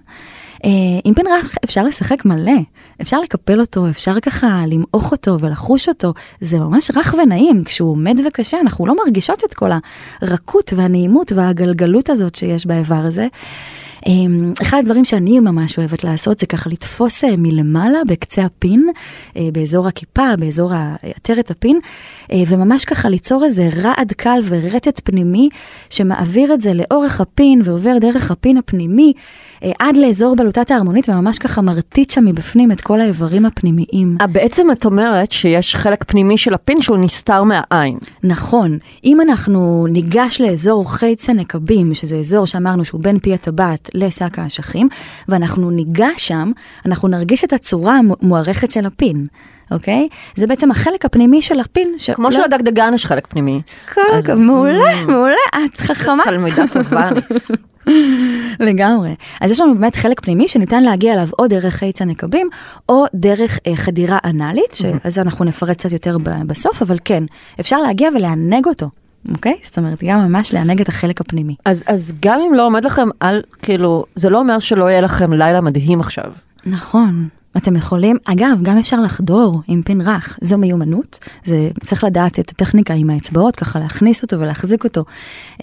[0.65, 0.71] אה,
[1.05, 2.53] עם פין רך אפשר לשחק מלא,
[3.03, 8.21] אפשר לקפל אותו, אפשר ככה למעוך אותו ולחוש אותו, זה ממש רך ונעים, כשהוא עומד
[8.27, 9.71] וקשה אנחנו לא מרגישות את כל
[10.23, 13.27] הרכות והנעימות והגלגלות הזאת שיש באיבר הזה.
[14.07, 18.89] אמ, אחד הדברים שאני ממש אוהבת לעשות זה ככה לתפוס אה, מלמעלה בקצה הפין,
[19.37, 20.73] אה, באזור הכיפה, באזור
[21.17, 21.81] עטרת הפין,
[22.33, 25.49] אה, וממש ככה ליצור איזה רעד קל ורטט פנימי
[25.91, 29.13] שמעביר את זה לאורך הפין ועובר דרך הפין הפנימי
[29.79, 34.17] עד לאזור בלוטת ההרמונית וממש ככה מרטיט שם מבפנים את כל האיברים הפנימיים.
[34.33, 37.99] בעצם את אומרת שיש חלק פנימי של הפין שהוא נסתר מהעין.
[38.23, 44.39] נכון, אם אנחנו ניגש לאזור חץ הנקבים, שזה אזור שאמרנו שהוא בין פי הטבעת לשק
[44.39, 44.89] האשכים,
[45.29, 46.53] ואנחנו ניגש שם,
[46.87, 49.27] אנחנו נרגיש את הצורה המוארכת של הפין.
[49.71, 50.09] אוקיי?
[50.35, 51.95] זה בעצם החלק הפנימי של הפין.
[51.99, 52.11] ש...
[52.11, 52.37] כמו לא...
[52.37, 53.61] שלדגדגן יש חלק פנימי.
[53.95, 56.23] כל אז- מעולה, מעולה, את חכמה.
[56.25, 57.09] תלמידה טובה.
[58.67, 59.15] לגמרי.
[59.41, 62.49] אז יש לנו באמת חלק פנימי שניתן להגיע אליו או דרך חיץ הנקבים,
[62.89, 67.25] או דרך אה, חדירה אנאלית, שעל אנחנו נפרט קצת יותר בסוף, אבל כן,
[67.61, 68.91] אפשר להגיע ולענג אותו,
[69.35, 69.57] אוקיי?
[69.63, 71.55] זאת אומרת, גם ממש לענג את החלק הפנימי.
[71.65, 75.33] אז, אז גם אם לא עומד לכם על, כאילו, זה לא אומר שלא יהיה לכם
[75.33, 76.33] לילה מדהים עכשיו.
[76.67, 77.29] נכון.
[77.57, 82.51] אתם יכולים, אגב, גם אפשר לחדור עם פין רך, זו מיומנות, זה צריך לדעת את
[82.51, 85.05] הטכניקה עם האצבעות, ככה להכניס אותו ולהחזיק אותו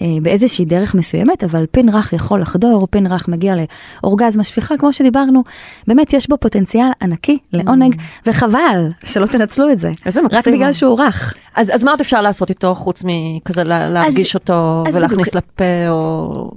[0.02, 3.54] אה, באיזושהי דרך מסוימת, אבל פין רך יכול לחדור, פין רך מגיע
[4.02, 5.42] לאורגזמה שפיכה, כמו שדיברנו,
[5.88, 10.54] באמת יש בו פוטנציאל ענקי לעונג, וחבל שלא תנצלו את זה, איזה רק מקסים.
[10.54, 11.34] בגלל שהוא רך.
[11.56, 15.34] אז, אז מה עוד אפשר לעשות איתו חוץ מכזה לה- להרגיש אותו אז ולהכניס בדיוק.
[15.36, 16.50] לפה או...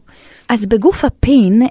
[0.50, 1.68] אז בגוף הפין, אה,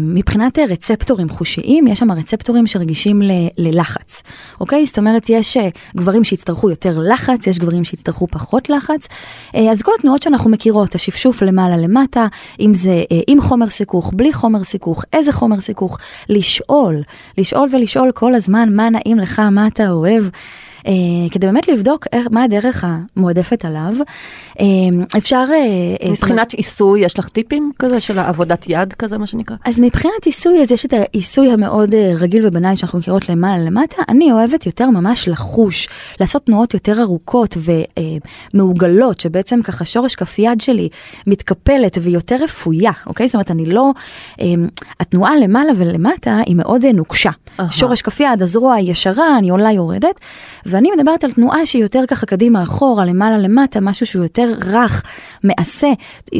[0.00, 4.22] מבחינת רצפטורים חושיים, יש שם רצפטורים שרגישים ל- ללחץ,
[4.60, 4.86] אוקיי?
[4.86, 9.08] זאת אומרת, יש אה, גברים שיצטרכו יותר לחץ, יש גברים שיצטרכו פחות לחץ.
[9.54, 12.26] אה, אז כל התנועות שאנחנו מכירות, השפשוף למעלה למטה,
[12.60, 17.02] אם זה עם חומר סיכוך, בלי חומר סיכוך, איזה חומר סיכוך, לשאול,
[17.38, 20.24] לשאול ולשאול כל הזמן מה נעים לך, מה אתה אוהב.
[20.86, 20.92] אה,
[21.30, 22.84] כדי באמת לבדוק איך, מה הדרך
[23.16, 23.92] המועדפת עליו.
[24.60, 24.66] אה,
[25.18, 25.44] אפשר...
[25.50, 25.56] אה,
[26.02, 29.56] אה, מבחינת עיסוי, יש לך טיפים כזה של עבודת יד כזה, מה שנקרא?
[29.64, 34.02] אז מבחינת עיסוי, אז יש את העיסוי המאוד אה, רגיל ובנאלי שאנחנו מכירות למעלה למטה.
[34.08, 35.88] אני אוהבת יותר ממש לחוש,
[36.20, 37.56] לעשות תנועות יותר ארוכות
[38.54, 40.88] ומעוגלות, שבעצם ככה שורש כף יד שלי
[41.26, 43.26] מתקפלת והיא יותר רפויה, אוקיי?
[43.28, 43.90] זאת אומרת, אני לא...
[44.40, 44.46] אה,
[45.00, 47.30] התנועה למעלה ולמטה היא מאוד אה, נוקשה.
[47.60, 47.72] אהה.
[47.72, 50.20] שורש כף יד, הזרוע היא ישרה, אני עולה יורדת,
[50.68, 55.02] ואני מדברת על תנועה שהיא יותר ככה קדימה אחורה, למעלה למטה, משהו שהוא יותר רך,
[55.44, 55.88] מעשה.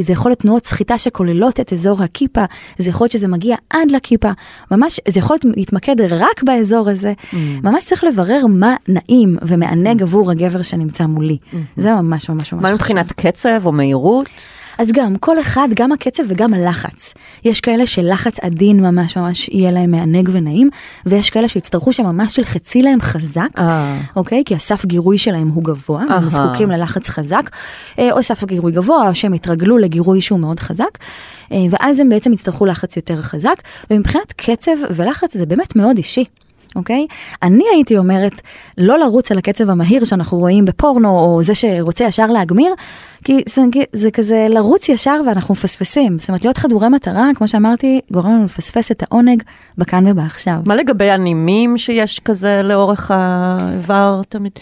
[0.00, 2.44] זה יכול להיות תנועות סחיטה שכוללות את אזור הכיפה,
[2.78, 4.30] זה יכול להיות שזה מגיע עד לכיפה,
[4.70, 7.12] ממש, זה יכול להיות להתמקד רק באזור הזה.
[7.62, 11.38] ממש צריך לברר מה נעים ומענג עבור הגבר שנמצא מולי.
[11.76, 12.62] זה ממש ממש ממש.
[12.62, 14.28] מה מבחינת קצב או מהירות?
[14.78, 17.14] אז גם, כל אחד, גם הקצב וגם הלחץ.
[17.44, 20.70] יש כאלה שלחץ עדין ממש ממש יהיה להם מענג ונעים,
[21.06, 23.48] ויש כאלה שיצטרכו שממש ילחצי להם חזק.
[23.58, 24.00] אה.
[24.16, 24.42] אוקיי?
[24.46, 26.16] כי הסף גירוי שלהם הוא גבוה, אהה.
[26.16, 27.50] הם זקוקים ללחץ חזק,
[27.98, 30.98] אה, או סף גירוי גבוה, או שהם יתרגלו לגירוי שהוא מאוד חזק,
[31.52, 36.24] אה, ואז הם בעצם יצטרכו לחץ יותר חזק, ומבחינת קצב ולחץ זה באמת מאוד אישי.
[36.76, 37.06] אוקיי?
[37.42, 38.40] אני הייתי אומרת
[38.78, 42.74] לא לרוץ על הקצב המהיר שאנחנו רואים בפורנו או זה שרוצה ישר להגמיר,
[43.24, 46.18] כי זה, זה כזה לרוץ ישר ואנחנו מפספסים.
[46.18, 49.42] זאת אומרת להיות חדורי מטרה, כמו שאמרתי, גורם לנו לפספס את העונג
[49.78, 50.56] בכאן ובעכשיו.
[50.66, 54.52] מה לגבי הנימים שיש כזה לאורך האיבר תמיד?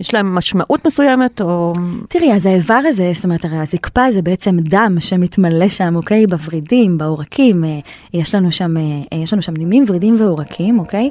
[0.00, 1.72] יש להם משמעות מסוימת או...
[2.08, 6.26] תראי, אז האיבר הזה, זאת אומרת, הרי הזקפה זה בעצם דם שמתמלא שם, אוקיי?
[6.26, 7.78] בוורידים, בעורקים, אה,
[8.14, 11.10] יש לנו שם, אה, יש לנו שם נימים, ורידים ועורקים, אוקיי?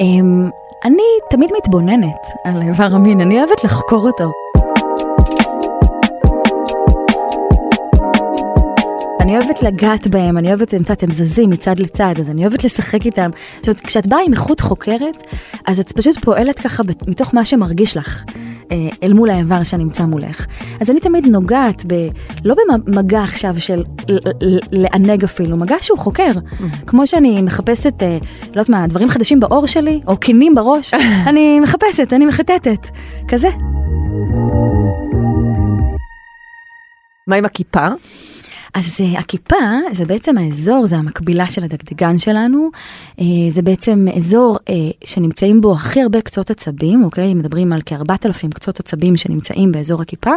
[0.00, 0.48] אמ,
[0.84, 4.43] אני תמיד מתבוננת על איבר המין, אני אוהבת לחקור אותו.
[9.24, 12.64] אני אוהבת לגעת בהם, אני אוהבת, את יודעת, הם זזים מצד לצד, אז אני אוהבת
[12.64, 13.30] לשחק איתם.
[13.56, 15.22] זאת אומרת, כשאת באה עם איכות חוקרת,
[15.66, 18.24] אז את פשוט פועלת ככה מתוך מה שמרגיש לך,
[18.72, 20.46] אה, אל מול האיבר שנמצא מולך.
[20.80, 22.08] אז אני תמיד נוגעת, ב,
[22.44, 22.54] לא
[22.86, 23.84] במגע עכשיו של
[24.72, 26.30] לענג אפילו, מגע שהוא חוקר.
[26.86, 30.94] כמו שאני מחפשת, אה, לא יודעת מה, דברים חדשים בעור שלי, או קינים בראש,
[31.28, 32.86] אני מחפשת, אני מחטטת,
[33.28, 33.48] כזה.
[37.26, 37.86] מה עם הכיפה?
[38.74, 39.56] אז uh, הכיפה
[39.92, 42.70] זה בעצם האזור, זה המקבילה של הדגדגן שלנו,
[43.16, 44.72] uh, זה בעצם אזור uh,
[45.04, 47.34] שנמצאים בו הכי הרבה קצות עצבים, אוקיי?
[47.34, 50.30] מדברים על כ-4,000 קצות עצבים שנמצאים באזור הכיפה,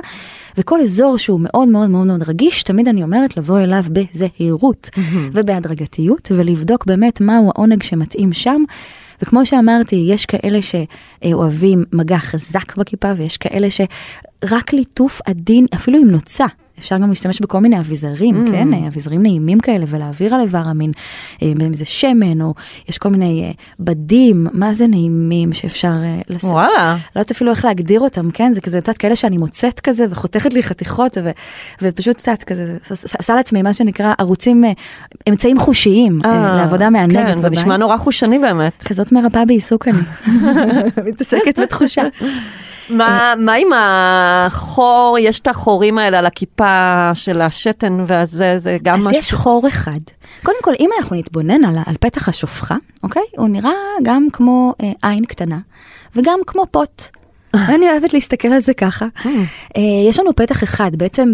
[0.58, 4.90] וכל אזור שהוא מאוד מאוד מאוד מאוד רגיש, תמיד אני אומרת לבוא אליו בזהירות
[5.34, 8.64] ובהדרגתיות, ולבדוק באמת מהו העונג שמתאים שם.
[9.22, 16.08] וכמו שאמרתי, יש כאלה שאוהבים מגע חזק בכיפה, ויש כאלה שרק ליטוף עדין, אפילו עם
[16.08, 16.46] נוצה.
[16.80, 18.52] אפשר גם להשתמש בכל מיני אביזרים, mm.
[18.52, 20.92] כן, אביזרים נעימים כאלה ולהעביר על איבר המין,
[21.42, 22.54] אם זה שמן או
[22.90, 26.50] יש כל מיני אה, בדים, מה זה נעימים שאפשר אה, לשים.
[26.50, 26.98] וואלה.
[27.16, 30.06] לא יודעת אפילו איך להגדיר אותם, כן, זה כזה, את יודעת, כאלה שאני מוצאת כזה
[30.10, 31.32] וחותכת לי חתיכות ו,
[31.82, 32.78] ופשוט קצת כזה,
[33.18, 34.72] עושה לעצמי מה שנקרא ערוצים, אה,
[35.30, 37.16] אמצעים חושיים 아, לעבודה מענגת.
[37.16, 37.42] כן, בבית.
[37.42, 38.84] זה נשמע נורא חושני באמת.
[38.88, 40.00] כזאת מרפאה בעיסוק אני,
[41.10, 42.04] מתעסקת בתחושה.
[42.90, 49.00] מה, מה עם החור, יש את החורים האלה על הכיפה של השתן והזה, זה גם
[49.00, 49.10] משהו.
[49.10, 50.00] אז יש חור אחד.
[50.44, 53.24] קודם כל, אם אנחנו נתבונן על, על פתח השופחה, אוקיי?
[53.38, 53.72] הוא נראה
[54.04, 55.60] גם כמו אה, עין קטנה,
[56.16, 57.04] וגם כמו פוט.
[57.54, 59.06] אני אוהבת להסתכל על זה ככה.
[59.26, 59.32] אה.
[59.78, 61.34] אה, יש לנו פתח אחד, בעצם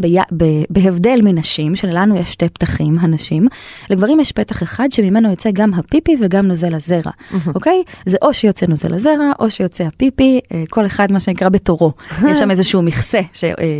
[0.69, 3.47] בהבדל מנשים, שלנו יש שתי פתחים, הנשים,
[3.89, 7.12] לגברים יש פתח אחד שממנו יוצא גם הפיפי וגם נוזל הזרע,
[7.56, 7.84] אוקיי?
[8.06, 11.91] זה או שיוצא נוזל הזרע, או שיוצא הפיפי, אה, כל אחד מה שנקרא בתורו.
[12.32, 13.21] יש שם איזשהו מכסה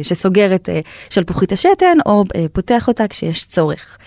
[0.04, 0.70] שסוגר את
[1.10, 3.98] שלפוחית השתן, או פותח אותה כשיש צורך.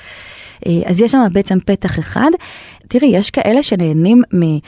[0.86, 2.30] אז יש שם בעצם פתח אחד.
[2.88, 4.58] תראי, יש כאלה שנהנים מ...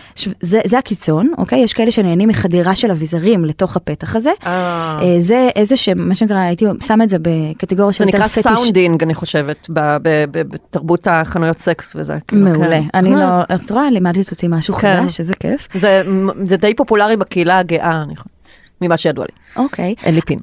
[0.40, 1.58] זה, זה הקיצון, אוקיי?
[1.58, 4.30] יש כאלה שנהנים מחדירה של אביזרים לתוך הפתח הזה.
[4.46, 5.00] אה.
[5.18, 5.88] זה איזה ש...
[5.88, 8.34] מה שנקרא, הייתי שמה את זה בקטגוריה של יותר פטיש.
[8.34, 12.18] זה נקרא sounding, אני חושבת, בתרבות החנויות סקס וזה.
[12.28, 12.80] כאילו, מעולה.
[12.80, 12.88] כן.
[12.94, 13.54] אני לא...
[13.54, 15.00] את רואה, לימדת אותי משהו כן.
[15.00, 15.68] חדש, איזה כיף.
[15.74, 16.02] זה,
[16.44, 18.32] זה די פופולרי בקהילה הגאה, אני חושבת.
[18.80, 19.62] ממה שידוע לי.
[19.62, 19.94] אוקיי.
[20.04, 20.38] אין לי פין.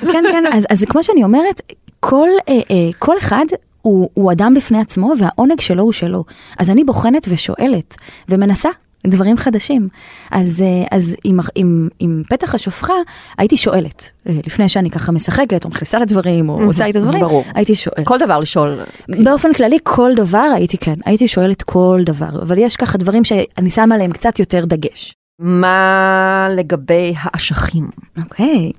[0.00, 1.60] כן, כן, אז, אז כמו שאני אומרת,
[2.00, 3.44] כל, אה, אה, כל אחד
[3.82, 6.24] הוא, הוא אדם בפני עצמו והעונג שלו הוא שלו.
[6.58, 7.96] אז אני בוחנת ושואלת
[8.28, 8.68] ומנסה
[9.06, 9.88] דברים חדשים.
[10.30, 12.92] אז, אה, אז עם, עם, עם פתח השופחה
[13.38, 17.44] הייתי שואלת, אה, לפני שאני ככה משחקת או מכניסה לדברים או עושה את הדברים, ברור.
[17.54, 18.06] הייתי שואלת.
[18.06, 18.80] כל דבר לשאול.
[19.08, 23.70] באופן כללי כל דבר הייתי כן, הייתי שואלת כל דבר, אבל יש ככה דברים שאני
[23.70, 25.12] שמה עליהם קצת יותר דגש.
[25.38, 27.90] מה לגבי האשכים?
[28.24, 28.72] אוקיי,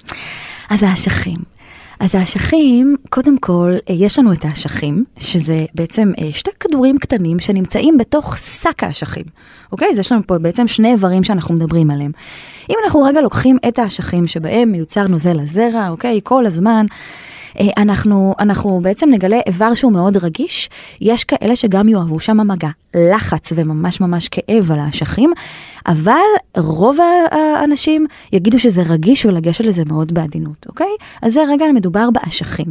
[0.70, 1.51] אז האשכים.
[2.02, 7.40] אז האשכים, קודם כל, אה, יש לנו את האשכים, שזה בעצם אה, שתי כדורים קטנים
[7.40, 9.24] שנמצאים בתוך שק האשכים,
[9.72, 9.88] אוקיי?
[9.92, 12.12] אז יש לנו פה בעצם שני איברים שאנחנו מדברים עליהם.
[12.70, 16.20] אם אנחנו רגע לוקחים את האשכים שבהם מיוצר נוזל הזרע, אוקיי?
[16.24, 16.86] כל הזמן.
[17.62, 20.70] אה, אנחנו, אנחנו בעצם נגלה איבר שהוא מאוד רגיש,
[21.02, 25.34] יש כאלה שגם יאהבו שם מגע, לחץ וממש ממש כאב על האשכים,
[25.88, 26.12] אבל
[26.58, 26.98] רוב
[27.32, 30.92] האנשים יגידו שזה רגיש ולגשת לזה מאוד בעדינות, אוקיי?
[31.22, 32.68] אז זה רגע מדובר באשכים.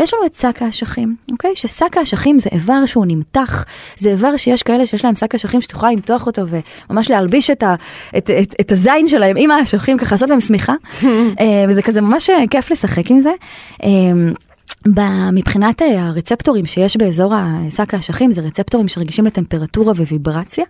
[0.00, 1.50] יש לנו את שק האשכים, אוקיי?
[1.54, 3.64] ששק האשכים זה איבר שהוא נמתח,
[3.96, 6.42] זה איבר שיש כאלה שיש להם שק אשכים שאת יכולה למתוח אותו
[6.90, 7.74] וממש להלביש את, ה,
[8.16, 12.30] את, את, את הזין שלהם עם האשכים, ככה לעשות להם שמיכה, אה, וזה כזה ממש
[12.50, 13.30] כיף לשחק עם זה.
[14.98, 17.32] אה, מבחינת אה, הרצפטורים שיש באזור
[17.70, 20.64] שק האשכים זה רצפטורים שרגישים לטמפרטורה וויברציה,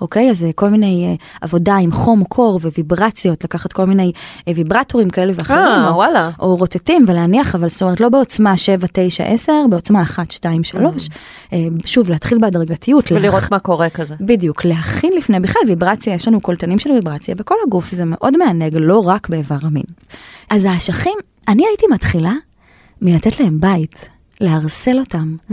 [0.00, 0.30] אוקיי?
[0.30, 4.12] אז כל מיני אה, עבודה עם חום קור וויברציות, לקחת כל מיני
[4.48, 6.30] אה, ויברטורים כאלה ואחרים, אה, או, וואלה.
[6.40, 11.08] או רוטטים ולהניח, אבל זאת אומרת לא בעוצמה 7, 9, 10, בעוצמה 1, 2, 3.
[11.50, 11.54] Mm.
[11.84, 13.12] שוב, להתחיל בהדרגתיות.
[13.12, 13.52] ולראות לח...
[13.52, 14.14] מה קורה כזה.
[14.20, 18.76] בדיוק, להכין לפני, בכלל ויברציה, יש לנו קולטנים של ויברציה בכל הגוף, זה מאוד מענג,
[18.80, 19.84] לא רק באיבר המין.
[20.50, 22.32] אז האשכים, אני הייתי מתחילה
[23.02, 24.08] מלתת להם בית,
[24.40, 25.52] להרסל אותם, mm.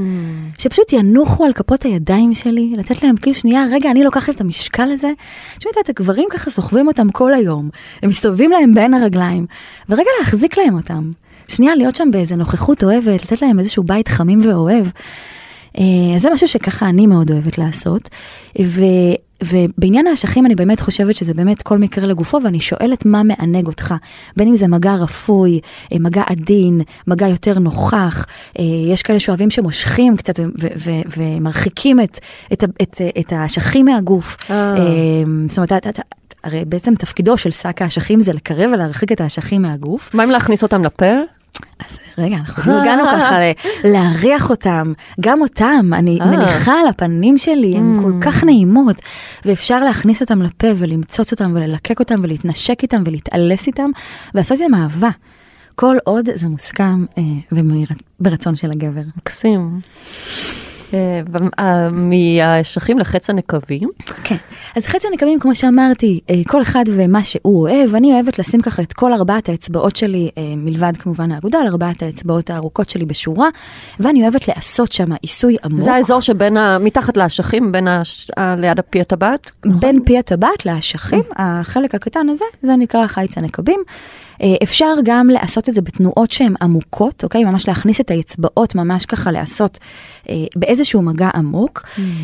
[0.58, 4.92] שפשוט ינוחו על כפות הידיים שלי, לתת להם כאילו שנייה, רגע, אני לוקחת את המשקל
[4.92, 5.12] הזה.
[5.58, 7.70] תשמעי, את הגברים ככה סוחבים אותם כל היום,
[8.04, 9.46] הם מסתובבים להם בין הרגליים,
[9.90, 11.12] ורגע להחזיק להם אותם.
[11.48, 14.86] שנייה להיות שם באיזה נוכחות אוהבת, לתת להם איזשהו בית חמים ואוהב.
[15.78, 15.84] אה,
[16.18, 18.10] זה משהו שככה אני מאוד אוהבת לעשות.
[18.62, 18.82] ו...
[19.44, 23.94] ובעניין האשכים אני באמת חושבת שזה באמת כל מקרה לגופו ואני שואלת מה מענג אותך
[24.38, 25.60] בין אם זה מגע רפוי
[25.94, 28.26] אה, מגע עדין מגע יותר נוכח
[28.60, 30.40] אה, יש כאלה שאוהבים שמושכים קצת
[31.18, 32.20] ומרחיקים את,
[32.54, 34.38] את, את, את האשכים מהגוף.
[35.48, 36.00] זאת אומרת
[36.44, 40.16] הרי בעצם תפקידו של שק האשכים זה לקרב ולהרחיק את האשכים מהגוף.
[40.16, 41.06] מה אם להכניס אותם לפה?
[41.80, 43.38] אז רגע, אנחנו לא הגענו ככה
[43.94, 46.26] להריח אותם, גם אותם, אני אה.
[46.26, 49.02] מניחה על הפנים שלי, הן כל כך נעימות,
[49.46, 53.90] ואפשר להכניס אותם לפה ולמצוץ אותם וללקק אותם ולהתנשק איתם ולהתעלס איתם,
[54.34, 55.10] ולעשות איתם אהבה.
[55.76, 57.24] כל עוד זה מוסכם אה,
[58.20, 59.02] וברצון של הגבר.
[59.18, 59.80] מקסים.
[60.94, 61.22] אה,
[61.60, 63.90] אה, מהאשכים לחץ הנקבים.
[64.24, 64.36] כן,
[64.76, 68.82] אז חצי הנקבים כמו שאמרתי, אה, כל אחד ומה שהוא אוהב, אני אוהבת לשים ככה
[68.82, 73.48] את כל ארבעת האצבעות שלי, מלבד כמובן האגודל, ארבעת האצבעות הארוכות שלי בשורה,
[74.00, 75.80] ואני אוהבת לעשות שם עיסוי עמוק.
[75.82, 78.02] זה האזור שבין, ה- מתחת לאשכים, בין ה-
[78.58, 79.52] ליד הפי הטבעת.
[79.66, 83.80] בין פי הטבעת לאשכים, החלק הקטן הזה, זה נקרא חיץ הנקבים.
[84.42, 87.44] אה, אפשר גם לעשות את זה בתנועות שהן עמוקות, אוקיי?
[87.44, 89.80] ממש להכניס את האצבעות, ממש ככה לעשות
[90.30, 91.84] אה, באיזשהו מגע עמוק.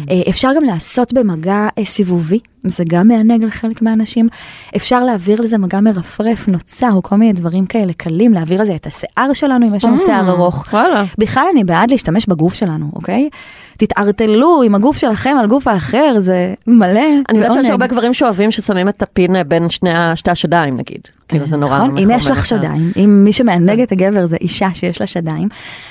[0.09, 4.27] אה, אפשר גם לעשות במגע סיבובי, זה גם מענג לחלק מהאנשים.
[4.75, 8.87] אפשר להעביר לזה מגע מרפרף, נוצה או כל מיני דברים כאלה קלים, להעביר לזה את
[8.87, 10.65] השיער שלנו אם יש לנו שיער ארוך.
[10.73, 11.03] וואלה.
[11.17, 13.29] בכלל אני בעד להשתמש בגוף שלנו, אוקיי?
[13.77, 17.69] תתערטלו עם הגוף שלכם על גוף האחר, זה מלא אני יודעת שיש.
[17.69, 19.69] הרבה גברים שאוהבים ששמים את הפין בין
[20.15, 21.01] שתי השדיים נגיד.
[21.27, 24.67] כאילו זה נורא נכון, אם יש לך שדיים, אם מי שמענג את הגבר זה אישה
[24.73, 25.47] שיש לה שדיים,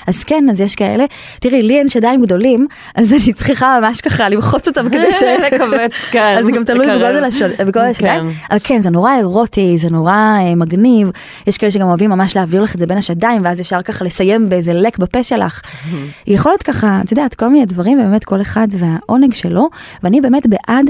[0.07, 1.05] אז כן, אז יש כאלה.
[1.39, 5.23] תראי, לי אין שדיים גדולים, אז אני צריכה ממש ככה למחוץ אותם כדי ש...
[5.23, 6.35] לכווץ, כן.
[6.39, 6.87] אז גם תלוי.
[6.87, 8.31] בגודל השד- בגודל השדיים.
[8.31, 8.37] כן.
[8.51, 11.11] אבל כן, זה נורא אירוטי, זה נורא אה, מגניב.
[11.47, 14.49] יש כאלה שגם אוהבים ממש להעביר לך את זה בין השדיים, ואז ישר ככה לסיים
[14.49, 15.61] באיזה לק בפה שלך.
[16.27, 19.69] יכול להיות ככה, את יודעת, כל מיני דברים, באמת כל אחד והעונג שלו,
[20.03, 20.85] ואני באמת בעד...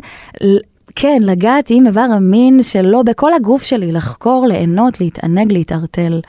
[0.96, 6.20] כן, לגעת עם איבר המין שלו בכל הגוף שלי, לחקור, ליהנות, להתענג, להתערטל.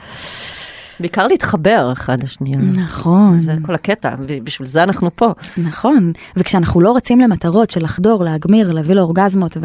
[0.99, 2.57] בעיקר להתחבר אחד לשנייה.
[2.57, 3.41] נכון.
[3.41, 5.31] זה כל הקטע, ובשביל זה אנחנו פה.
[5.57, 9.57] נכון, וכשאנחנו לא רצים למטרות של לחדור, להגמיר, להביא לאורגזמות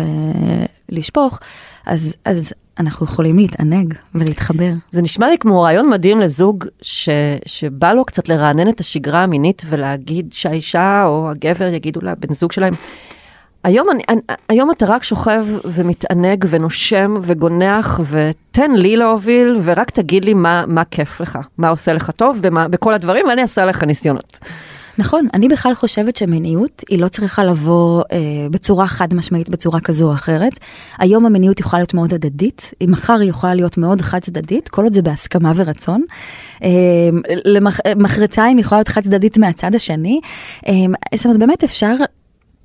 [0.89, 1.39] ולשפוך,
[1.87, 4.73] אז, אז אנחנו יכולים להתענג ולהתחבר.
[4.91, 7.09] זה נשמע לי כמו רעיון מדהים לזוג ש,
[7.47, 12.75] שבא לו קצת לרענן את השגרה המינית ולהגיד שהאישה או הגבר יגידו לבן זוג שלהם,
[13.65, 20.25] היום, אני, אני, היום אתה רק שוכב ומתענג ונושם וגונח ותן לי להוביל ורק תגיד
[20.25, 23.83] לי מה, מה כיף לך, מה עושה לך טוב במה, בכל הדברים ואני אעשה לך
[23.83, 24.39] ניסיונות.
[24.99, 28.19] נכון, אני בכלל חושבת שמיניות היא לא צריכה לבוא אה,
[28.51, 30.53] בצורה חד משמעית, בצורה כזו או אחרת.
[30.99, 34.93] היום המיניות יכולה להיות מאוד הדדית, מחר היא יכולה להיות מאוד חד צדדית, כל עוד
[34.93, 36.03] זה בהסכמה ורצון.
[36.63, 36.69] אה,
[37.45, 40.21] למח, מחרתיים יכולה להיות חד צדדית מהצד השני.
[40.69, 40.73] אה,
[41.15, 41.95] זאת אומרת, באמת אפשר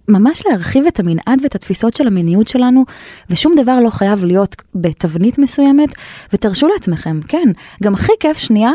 [0.08, 2.86] ממש להרחיב את המנעד ואת התפיסות של המיניות שלנו,
[3.30, 5.90] ושום דבר לא חייב להיות בתבנית מסוימת,
[6.34, 7.48] ותרשו לעצמכם, כן,
[7.84, 8.72] גם הכי כיף שנייה.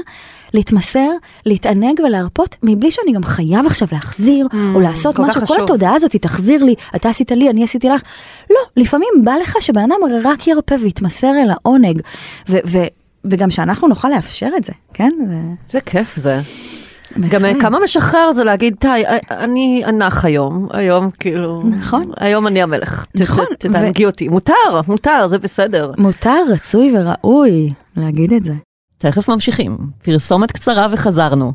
[0.55, 1.09] להתמסר,
[1.47, 5.61] להתענג ולהרפות, מבלי שאני גם חייב עכשיו להחזיר, או לעשות כל משהו, כל חשוב.
[5.61, 8.03] התודעה הזאת, תחזיר לי, אתה עשית לי, אני עשיתי לך.
[8.51, 12.01] לא, לפעמים בא לך שבן אדם רק ירפה ויתמסר אל העונג,
[12.49, 12.87] ו- ו-
[13.25, 15.13] וגם שאנחנו נוכל לאפשר את זה, כן?
[15.29, 15.37] זה...
[15.71, 16.41] זה כיף זה.
[17.29, 17.53] גם אה.
[17.61, 22.03] כמה משחרר זה להגיד, די, אה, אני אנח היום, היום כאילו, נכון.
[22.21, 24.53] היום אני המלך, נכון, ת- תענגי אותי, מותר,
[24.89, 25.93] מותר, זה בסדר.
[25.99, 28.53] מותר, רצוי וראוי להגיד את זה.
[28.99, 31.53] תכף ממשיכים, פרסומת קצרה וחזרנו.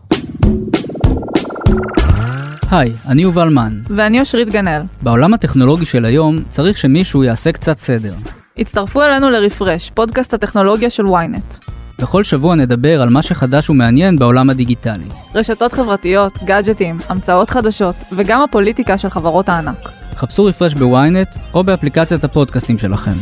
[2.72, 3.74] היי, אני יובל מן.
[3.88, 4.82] ואני אושרית גנאל.
[5.02, 8.14] בעולם הטכנולוגי של היום צריך שמישהו יעשה קצת סדר.
[8.58, 11.70] הצטרפו אלינו לרפרש, פודקאסט הטכנולוגיה של ynet.
[12.02, 15.08] בכל שבוע נדבר על מה שחדש ומעניין בעולם הדיגיטלי.
[15.36, 19.90] רשתות חברתיות, גאדג'טים, המצאות חדשות, וגם הפוליטיקה של חברות הענק.
[20.16, 23.14] חפשו רפרש בוויינט או באפליקציית הפודקאסטים שלכם.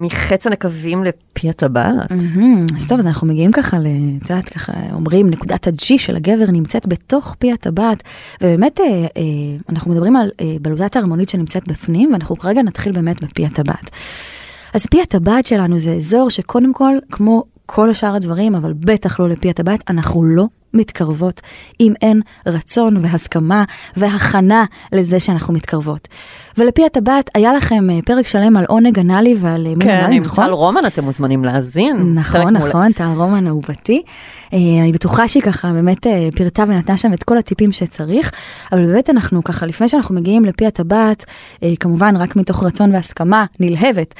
[0.00, 2.12] מחץ הנקבים לפי הטבעת.
[2.76, 6.88] אז טוב, אז אנחנו מגיעים ככה, את יודעת, ככה אומרים, נקודת ה-G של הגבר נמצאת
[6.88, 8.02] בתוך פי הטבעת,
[8.40, 9.22] ובאמת אה, אה,
[9.68, 13.90] אנחנו מדברים על אה, בלוטת ההרמונית שנמצאת בפנים, ואנחנו כרגע נתחיל באמת בפי הטבעת.
[14.74, 19.28] אז פי הטבעת שלנו זה אזור שקודם כל, כמו כל שאר הדברים, אבל בטח לא
[19.28, 21.40] לפי הטבעת, אנחנו לא מתקרבות
[21.80, 23.64] אם אין רצון והסכמה
[23.96, 26.08] והכנה לזה שאנחנו מתקרבות.
[26.58, 30.16] ולפי הטבעת היה לכם אה, פרק שלם על עונג אנאלי ועל אה, מין כן, אנאלי,
[30.16, 30.44] עם נכון?
[30.46, 32.14] טל רומן אתם מוזמנים להאזין.
[32.14, 32.56] נכון.
[32.56, 34.02] נכון, טל רומן אהובתי.
[34.52, 38.32] אה, אני בטוחה שהיא ככה באמת אה, פירטה ונתנה שם את כל הטיפים שצריך,
[38.72, 41.24] אבל באמת אנחנו ככה, לפני שאנחנו מגיעים לפי הטבעת,
[41.62, 44.14] אה, כמובן רק מתוך רצון והסכמה נלהבת,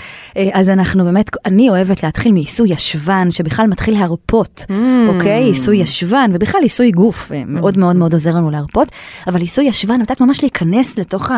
[0.53, 4.73] אז אנחנו באמת, אני אוהבת להתחיל מעיסוי ישבן, שבכלל מתחיל להרפות, Mm.
[5.09, 5.45] אוקיי?
[5.45, 8.88] עיסוי ישבן, ובכלל עיסוי גוף מאוד מאוד מאוד עוזר לנו להרפות,
[9.27, 11.31] אבל עיסוי ישבן נתת ממש להיכנס לתוך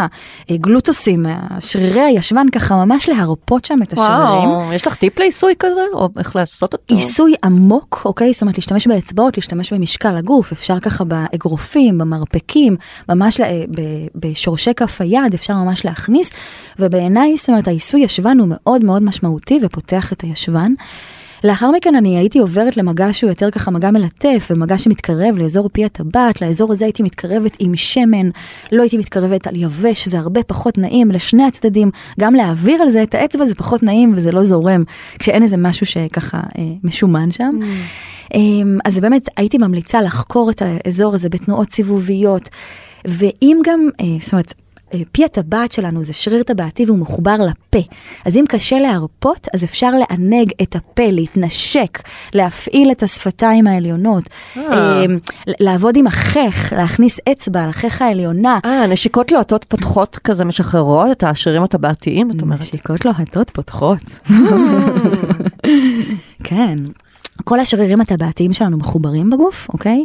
[0.49, 1.27] הגלוטוסים,
[1.61, 4.49] שרירי הישבן ככה ממש להרפות שם את השרירים.
[4.49, 5.81] וואו, יש לך טיפ לעיסוי כזה?
[5.95, 6.85] או איך לעשות אותו?
[6.95, 8.33] עיסוי עמוק, אוקיי?
[8.33, 12.77] זאת אומרת להשתמש באצבעות, להשתמש במשקל הגוף, אפשר ככה באגרופים, במרפקים,
[13.09, 16.31] ממש ל- ב- בשורשי כף היד, אפשר ממש להכניס,
[16.79, 20.73] ובעיניי, זאת אומרת, העיסוי ישבן הוא מאוד מאוד משמעותי ופותח את הישבן.
[21.45, 25.85] לאחר מכן אני הייתי עוברת למגע שהוא יותר ככה מגע מלטף ומגע שמתקרב לאזור פי
[25.85, 28.31] הטבעת, לאזור הזה הייתי מתקרבת עם שמן,
[28.73, 33.03] לא הייתי מתקרבת על יבש, זה הרבה פחות נעים לשני הצדדים, גם להעביר על זה
[33.03, 34.85] את האצבע זה פחות נעים וזה לא זורם,
[35.19, 37.59] כשאין איזה משהו שככה אה, משומן שם.
[38.35, 38.41] אה,
[38.85, 42.49] אז באמת הייתי ממליצה לחקור את האזור הזה בתנועות סיבוביות,
[43.05, 44.55] ואם גם, אה, זאת אומרת,
[45.13, 47.89] פי הטבעת שלנו זה שריר טבעתי והוא מחובר לפה.
[48.25, 51.99] אז אם קשה להרפות, אז אפשר לענג את הפה, להתנשק,
[52.35, 54.25] להפעיל את השפתיים העליונות,
[54.57, 54.63] אה.
[54.73, 55.05] אה,
[55.61, 58.59] לעבוד עם החך, להכניס אצבע לחך העליונה.
[58.65, 62.61] אה, נשיקות לוהטות פותחות כזה משחררות את השרירים הטבעתיים, את אומרת.
[62.61, 64.29] נשיקות לוהטות פותחות.
[66.45, 66.79] כן.
[67.45, 70.05] כל השרירים הטבעתיים שלנו מחוברים בגוף, אוקיי?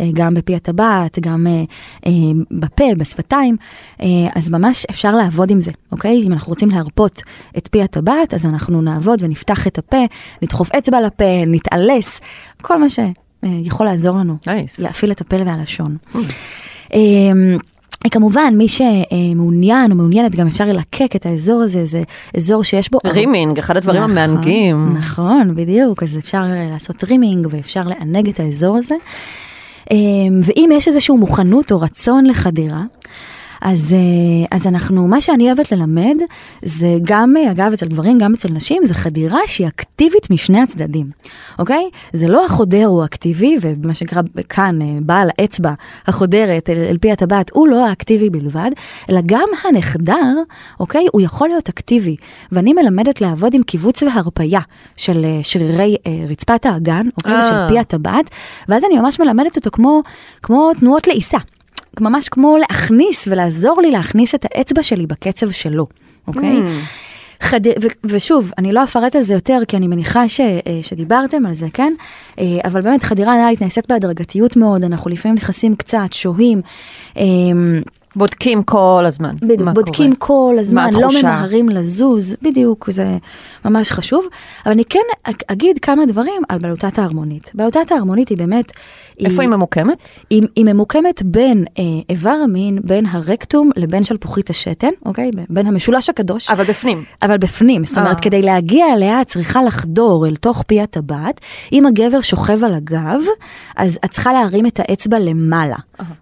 [0.00, 1.64] אה, גם בפי הטבעת, גם אה,
[2.06, 2.12] אה,
[2.50, 3.56] בפה, בשפתיים,
[4.00, 6.22] אה, אז ממש אפשר לעבוד עם זה, אוקיי?
[6.26, 7.22] אם אנחנו רוצים להרפות
[7.58, 10.04] את פי הטבעת, אז אנחנו נעבוד ונפתח את הפה,
[10.42, 12.20] נדחוף אצבע לפה, נתעלס,
[12.62, 14.82] כל מה שיכול לעזור לנו Nice.
[14.82, 15.96] להפעיל את הפה והלשון.
[16.94, 17.00] אה,
[18.10, 22.02] כמובן, מי שמעוניין או מעוניינת, גם אפשר ללקק את האזור הזה, זה
[22.36, 22.98] אזור שיש בו...
[23.06, 24.94] רימינג, אחד הדברים נכון, המענגים.
[24.98, 28.94] נכון, בדיוק, אז אפשר לעשות רימינג ואפשר לענג את האזור הזה.
[29.90, 32.80] אמ, ואם יש איזושהי מוכנות או רצון לחדירה,
[33.62, 36.16] אז, אה, אז אנחנו, מה שאני אוהבת ללמד,
[36.62, 41.10] זה גם, אה, אגב, אצל גברים, גם אצל נשים, זה חדירה שהיא אקטיבית משני הצדדים,
[41.58, 41.90] אוקיי?
[42.12, 45.72] זה לא החודר הוא אקטיבי, ומה שנקרא כאן, אה, בעל האצבע
[46.06, 48.70] החודרת אל, אל פי הטבעת, הוא לא האקטיבי בלבד,
[49.10, 50.34] אלא גם הנחדר,
[50.80, 51.06] אוקיי?
[51.12, 52.16] הוא יכול להיות אקטיבי.
[52.52, 54.60] ואני מלמדת לעבוד עם קיבוץ והרפייה
[54.96, 55.96] של שרירי
[56.28, 57.40] רצפת האגן, אוקיי?
[57.40, 58.30] ושל פי הטבעת,
[58.68, 60.02] ואז אני ממש מלמדת אותו כמו,
[60.42, 61.38] כמו תנועות לעיסה.
[62.00, 65.86] ממש כמו להכניס ולעזור לי להכניס את האצבע שלי בקצב שלו,
[66.26, 66.58] אוקיי?
[66.58, 67.42] Hmm.
[67.42, 67.66] חד...
[67.66, 67.86] ו...
[68.04, 70.40] ושוב, אני לא אפרט על זה יותר, כי אני מניחה ש...
[70.40, 71.92] אה, שדיברתם על זה, כן?
[72.38, 76.60] אה, אבל באמת, חדירה אנאלית נעשית בהדרגתיות מאוד, אנחנו לפעמים נכנסים קצת, שוהים.
[78.18, 79.34] אה, בודקים כל הזמן.
[79.42, 80.52] בד- מה בודקים קורה.
[80.52, 81.08] כל הזמן, לא?
[81.22, 83.16] ממהרים לזוז, בדיוק, זה
[83.64, 84.24] ממש חשוב.
[84.64, 87.50] אבל אני כן אג- אגיד כמה דברים על בלוטת ההרמונית.
[87.54, 88.72] בלוטת ההרמונית היא באמת...
[89.20, 89.98] איפה היא ממוקמת?
[90.30, 95.30] היא, היא ממוקמת בין אה, איבר המין, בין הרקטום לבין שלפוחית השתן, אוקיי?
[95.50, 96.50] בין המשולש הקדוש.
[96.50, 97.04] אבל בפנים.
[97.22, 98.20] אבל בפנים, זאת אומרת, אה.
[98.22, 101.40] כדי להגיע אליה את צריכה לחדור אל תוך פי הטבעת.
[101.72, 103.20] אם הגבר שוכב על הגב,
[103.76, 105.76] אז את צריכה להרים את האצבע למעלה,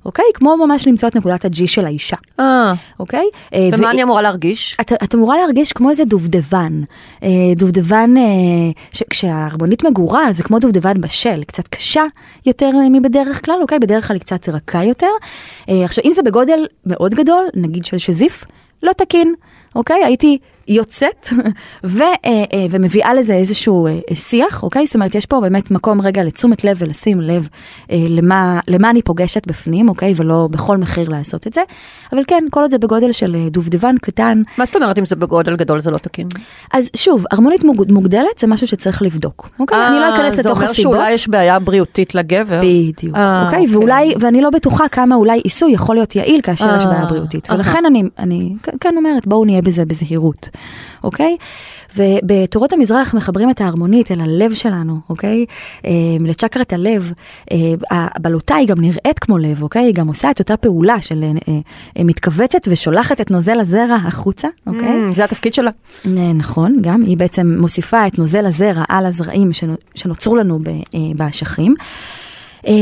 [0.05, 0.25] אוקיי?
[0.35, 3.25] כמו ממש למצוא את נקודת הג'י של האישה, אה, אוקיי?
[3.55, 4.77] אה, ומה ו- אני אמורה להרגיש?
[4.81, 6.81] את, את אמורה להרגיש כמו איזה דובדבן,
[7.22, 8.22] אה, דובדבן, אה,
[8.92, 12.03] ש- כשההרמונית מגורה זה כמו דובדבן בשל, קצת קשה
[12.46, 13.79] יותר מבדרך כלל, אוקיי?
[13.79, 15.11] בדרך כלל היא קצת רכה יותר.
[15.68, 18.44] עכשיו אם זה בגודל מאוד גדול, נגיד של שזיף,
[18.83, 19.35] לא תקין,
[19.75, 20.05] אוקיי?
[20.05, 20.38] הייתי
[20.69, 21.29] יוצאת
[21.85, 24.87] ו, אה, אה, ומביאה לזה איזשהו אה, שיח, אוקיי?
[24.87, 27.49] זאת אומרת, יש פה באמת מקום רגע לתשומת לב ולשים לב
[27.91, 30.13] אה, למה, למה אני פוגשת בפנים, אוקיי?
[30.17, 31.61] ולא בכל מחיר לעשות את זה.
[32.13, 35.17] אבל כן, כל עוד זה בגודל של אה, דובדבן קטן, מה זאת אומרת אם זה
[35.17, 36.29] בגודל גדול זה לא תקין?
[36.73, 39.87] אז שוב, הרמונית מוג- מוגדלת זה משהו שצריך לבדוק, אוקיי?
[39.89, 40.93] אני לא אכנס לתוך אה, זה הסיבות.
[40.95, 42.61] אומר שאולי יש בעיה בריאותית לגבר.
[42.63, 43.61] בדיוק, אה, אוקיי?
[43.61, 43.77] אוקיי.
[43.77, 47.47] ואולי, ואני לא בטוחה כמה אולי עיסוי יכול להיות יעיל כאשר יש אה, בעיה בריאותית.
[47.51, 47.57] אהה.
[47.57, 50.49] ולכן אני, אני כן אומרת, בואו נהיה בזה בזהירות,
[51.05, 51.37] אוקיי?
[51.97, 55.47] ובתורות המזרח מחברים את ההרמונית אל הלב שלנו, אוקיי?
[55.87, 55.90] אה,
[56.21, 57.12] לצ'קרת הלב,
[57.53, 57.57] אה,
[57.90, 59.83] הבלוטה היא גם נראית כמו לב, אוקיי?
[59.85, 65.11] היא גם עושה את אותה פעולה של אה, מתכווצת ושולחת את נוזל הזרע החוצה, אוקיי?
[65.11, 65.71] Mm, זה התפקיד שלה.
[66.35, 70.59] נכון, גם היא בעצם מוסיפה את נוזל הזרע על הזרעים שנו- שנוצרו לנו
[71.16, 71.75] באשכים.
[72.67, 72.73] אה,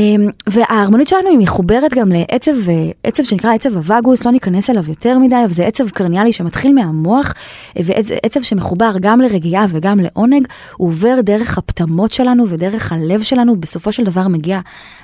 [0.49, 5.19] וההרמונית שלנו היא מחוברת גם לעצב, אה, עצב שנקרא עצב הווגוס, לא ניכנס אליו יותר
[5.19, 7.33] מדי, אבל זה עצב קרניאלי שמתחיל מהמוח,
[7.77, 13.55] אה, ועצב שמחובר גם לרגיעה וגם לעונג, הוא עובר דרך הפטמות שלנו ודרך הלב שלנו,
[13.55, 14.59] בסופו של דבר מגיע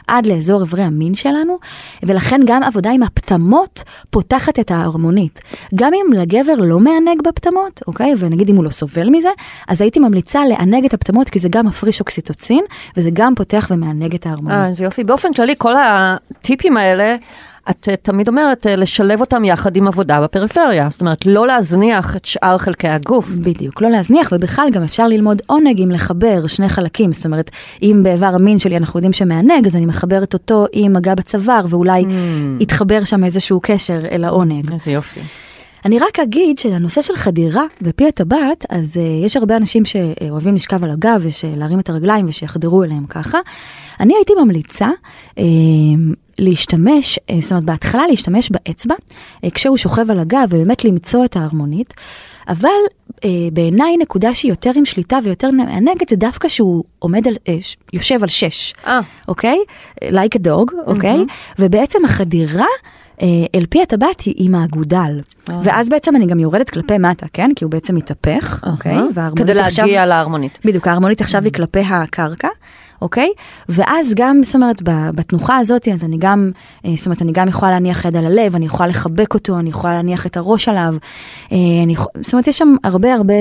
[0.07, 1.57] עד לאזור איברי המין שלנו,
[2.03, 5.39] ולכן גם עבודה עם הפטמות פותחת את ההרמונית.
[5.75, 9.29] גם אם לגבר לא מענג בפטמות, אוקיי, ונגיד אם הוא לא סובל מזה,
[9.67, 12.63] אז הייתי ממליצה לענג את הפטמות, כי זה גם מפריש אוקסיטוצין,
[12.97, 14.70] וזה גם פותח ומענג את ההרמונית.
[14.71, 15.03] איזה יופי.
[15.03, 17.15] באופן כללי, כל הטיפים האלה,
[17.69, 22.15] את אה, תמיד אומרת אה, לשלב אותם יחד עם עבודה בפריפריה, זאת אומרת לא להזניח
[22.15, 23.29] את שאר חלקי הגוף.
[23.29, 27.51] בדיוק, לא להזניח, ובכלל גם אפשר ללמוד עונג עם לחבר שני חלקים, זאת אומרת,
[27.83, 32.01] אם באיבר המין שלי אנחנו יודעים שמענג, אז אני מחברת אותו עם מגע בצוואר, ואולי
[32.03, 32.63] Mm.
[32.63, 34.71] יתחבר שם איזשהו קשר אל העונג.
[34.73, 35.19] איזה יופי.
[35.85, 40.83] אני רק אגיד שלנושא של חדירה בפי הטבעת, אז uh, יש הרבה אנשים שאוהבים לשכב
[40.83, 43.39] על הגב ולהרים את הרגליים ושיחדרו אליהם ככה.
[43.99, 44.89] אני הייתי ממליצה
[45.29, 45.41] uh,
[46.39, 51.35] להשתמש, uh, זאת אומרת בהתחלה להשתמש באצבע, uh, כשהוא שוכב על הגב ובאמת למצוא את
[51.35, 51.93] ההרמונית.
[52.47, 52.69] אבל
[53.09, 53.23] uh,
[53.53, 57.49] בעיניי נקודה שהיא יותר עם שליטה ויותר מענגת זה דווקא שהוא עומד על, uh,
[57.93, 58.73] יושב על שש,
[59.27, 59.57] אוקיי?
[60.03, 61.25] like a dog, אוקיי?
[61.59, 62.65] ובעצם החדירה
[63.55, 65.21] אל פי הטבעת היא עם האגודל.
[65.63, 67.51] ואז בעצם אני גם יורדת כלפי מטה, כן?
[67.55, 68.97] כי הוא בעצם מתהפך, אוקיי?
[69.35, 70.59] כדי להגיע להרמונית.
[70.65, 72.47] בדיוק, ההרמונית עכשיו היא כלפי הקרקע,
[73.01, 73.29] אוקיי?
[73.69, 74.81] ואז גם, זאת אומרת,
[75.15, 76.51] בתנוחה הזאת, אז אני גם,
[76.85, 79.69] אה, זאת אומרת, אני גם יכולה להניח יד על הלב, אני יכולה לחבק אותו, אני
[79.69, 80.95] יכולה להניח את הראש עליו.
[81.51, 83.33] אה, אני, זאת אומרת, יש שם הרבה הרבה,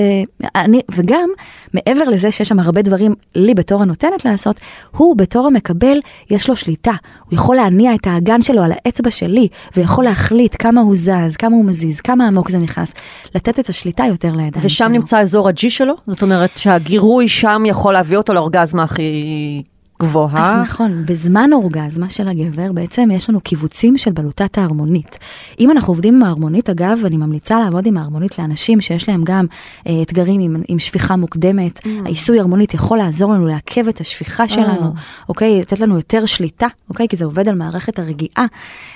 [0.55, 1.29] אני, וגם,
[1.73, 4.59] מעבר לזה שיש שם הרבה דברים לי בתור הנותנת לעשות,
[4.97, 5.99] הוא בתור המקבל,
[6.29, 6.93] יש לו שליטה.
[7.25, 9.47] הוא יכול להניע את האגן שלו על האצבע שלי,
[9.77, 12.93] ויכול להחליט כמה הוא זז, כמה הוא מזיז, כמה עמוק זה נכנס.
[13.35, 14.63] לתת את השליטה יותר לידיים שלו.
[14.63, 19.65] ושם נמצא אזור הג'י שלו, זאת אומרת שהגירוי שם יכול להביא אותו לאורגזמה הכי very
[20.01, 20.61] גבוהה.
[20.61, 25.17] אז נכון, בזמן אורגזמה של הגבר בעצם יש לנו קיבוצים של בלוטת ההרמונית.
[25.59, 29.45] אם אנחנו עובדים עם ההרמונית, אגב, אני ממליצה לעבוד עם ההרמונית לאנשים שיש להם גם
[29.87, 31.79] אה, אתגרים עם, עם שפיכה מוקדמת.
[31.79, 31.87] Mm.
[32.05, 34.93] העיסוי הרמונית יכול לעזור לנו לעכב את השפיכה שלנו,
[35.29, 35.61] אוקיי?
[35.61, 37.07] לתת לנו יותר שליטה, אוקיי?
[37.07, 38.45] כי זה עובד על מערכת הרגיעה,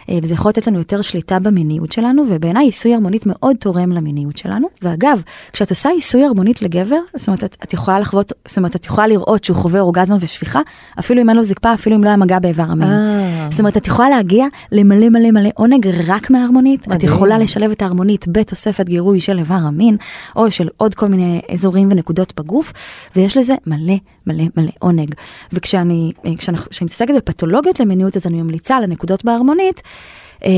[0.09, 4.37] אה, וזה יכול לתת לנו יותר שליטה במיניות שלנו, ובעיניי עיסוי הרמונית מאוד תורם למיניות
[4.37, 4.67] שלנו.
[4.81, 5.21] ואגב,
[5.53, 9.07] כשאת עושה עיסוי הרמונית לגבר, זאת אומרת, את, את יכולה לחוות, זאת אומרת, את יכולה
[9.07, 10.59] לראות שהוא חווה אורגזמה ושפיכה,
[10.99, 12.89] אפילו אם אין לו זקפה, אפילו אם לא היה מגע באיבר המין.
[12.89, 13.47] אה.
[13.51, 17.03] זאת אומרת, את יכולה להגיע למלא מלא מלא עונג רק מההרמונית, את.
[17.03, 19.97] יכולה לשלב את ההרמונית בתוספת גירוי של איבר המין,
[20.35, 22.73] או של עוד כל מיני אזורים ונקודות בגוף,
[23.15, 23.95] ויש לזה מלא
[24.27, 25.13] מלא מלא עונג.
[25.53, 29.81] וכשאני אה, כשאני מתעסקת בפתולוגיות למיניות, אז אני ממליצה על הנקודות בהרמונית,
[30.45, 30.51] אה,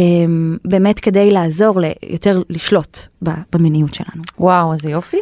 [0.66, 3.00] באמת כדי לעזור ל- יותר לשלוט
[3.54, 4.24] במיניות שלנו.
[4.40, 5.18] וואו, איזה יופי.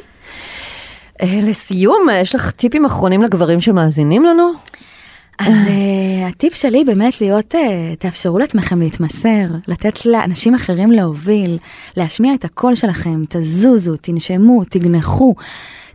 [1.23, 4.51] לסיום, יש לך טיפים אחרונים לגברים שמאזינים לנו?
[5.39, 7.57] אז uh, הטיפ שלי באמת להיות, uh,
[7.99, 11.57] תאפשרו לעצמכם להתמסר, לתת לאנשים אחרים להוביל,
[11.97, 15.35] להשמיע את הקול שלכם, תזוזו, תנשמו, תגנחו,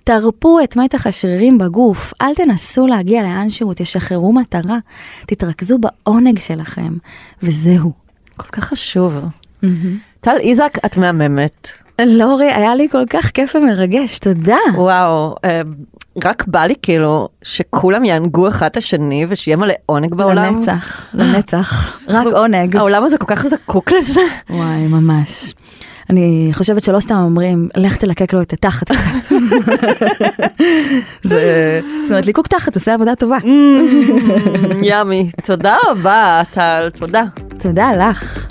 [0.04, 4.78] תרפו את מתח השרירים בגוף, אל תנסו להגיע לאנשהו, תשחררו מטרה,
[5.26, 6.92] תתרכזו בעונג שלכם,
[7.42, 7.92] וזהו.
[8.36, 9.16] כל כך חשוב.
[10.20, 11.70] טל איזק, את מהממת.
[12.06, 14.56] לורי, היה לי כל כך כיף ומרגש, תודה.
[14.74, 15.60] וואו, אה,
[16.24, 20.54] רק בא לי כאילו שכולם יענגו אחד את השני ושיהיה מלא עונג בעולם.
[20.54, 22.76] לנצח, לנצח, רק עונג.
[22.76, 24.20] העולם הזה כל כך זקוק לזה.
[24.50, 25.54] וואי, ממש.
[26.10, 29.32] אני חושבת שלא סתם אומרים, לך תלקק לו את התחת קצת.
[31.22, 33.38] זה, זאת אומרת, ליקוק תחת עושה עבודה טובה.
[34.82, 37.24] ימי, תודה רבה, טל, תודה.
[37.58, 38.46] תודה לך.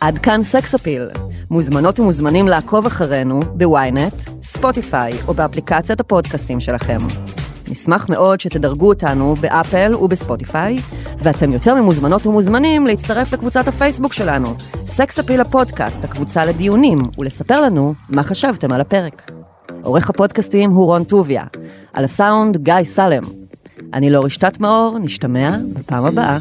[0.00, 1.08] עד כאן סקס אפיל.
[1.50, 6.98] מוזמנות ומוזמנים לעקוב אחרינו בוויינט, ספוטיפיי או באפליקציית הפודקאסטים שלכם.
[7.70, 10.76] נשמח מאוד שתדרגו אותנו באפל ובספוטיפיי,
[11.18, 14.48] ואתם יותר ממוזמנות ומוזמנים להצטרף לקבוצת הפייסבוק שלנו,
[14.86, 19.30] סקס אפיל הפודקאסט, הקבוצה לדיונים, ולספר לנו מה חשבתם על הפרק.
[19.82, 21.44] עורך הפודקאסטים הוא רון טוביה,
[21.92, 23.22] על הסאונד גיא סלם.
[23.94, 26.38] אני לא רשתת מאור, נשתמע בפעם הבאה.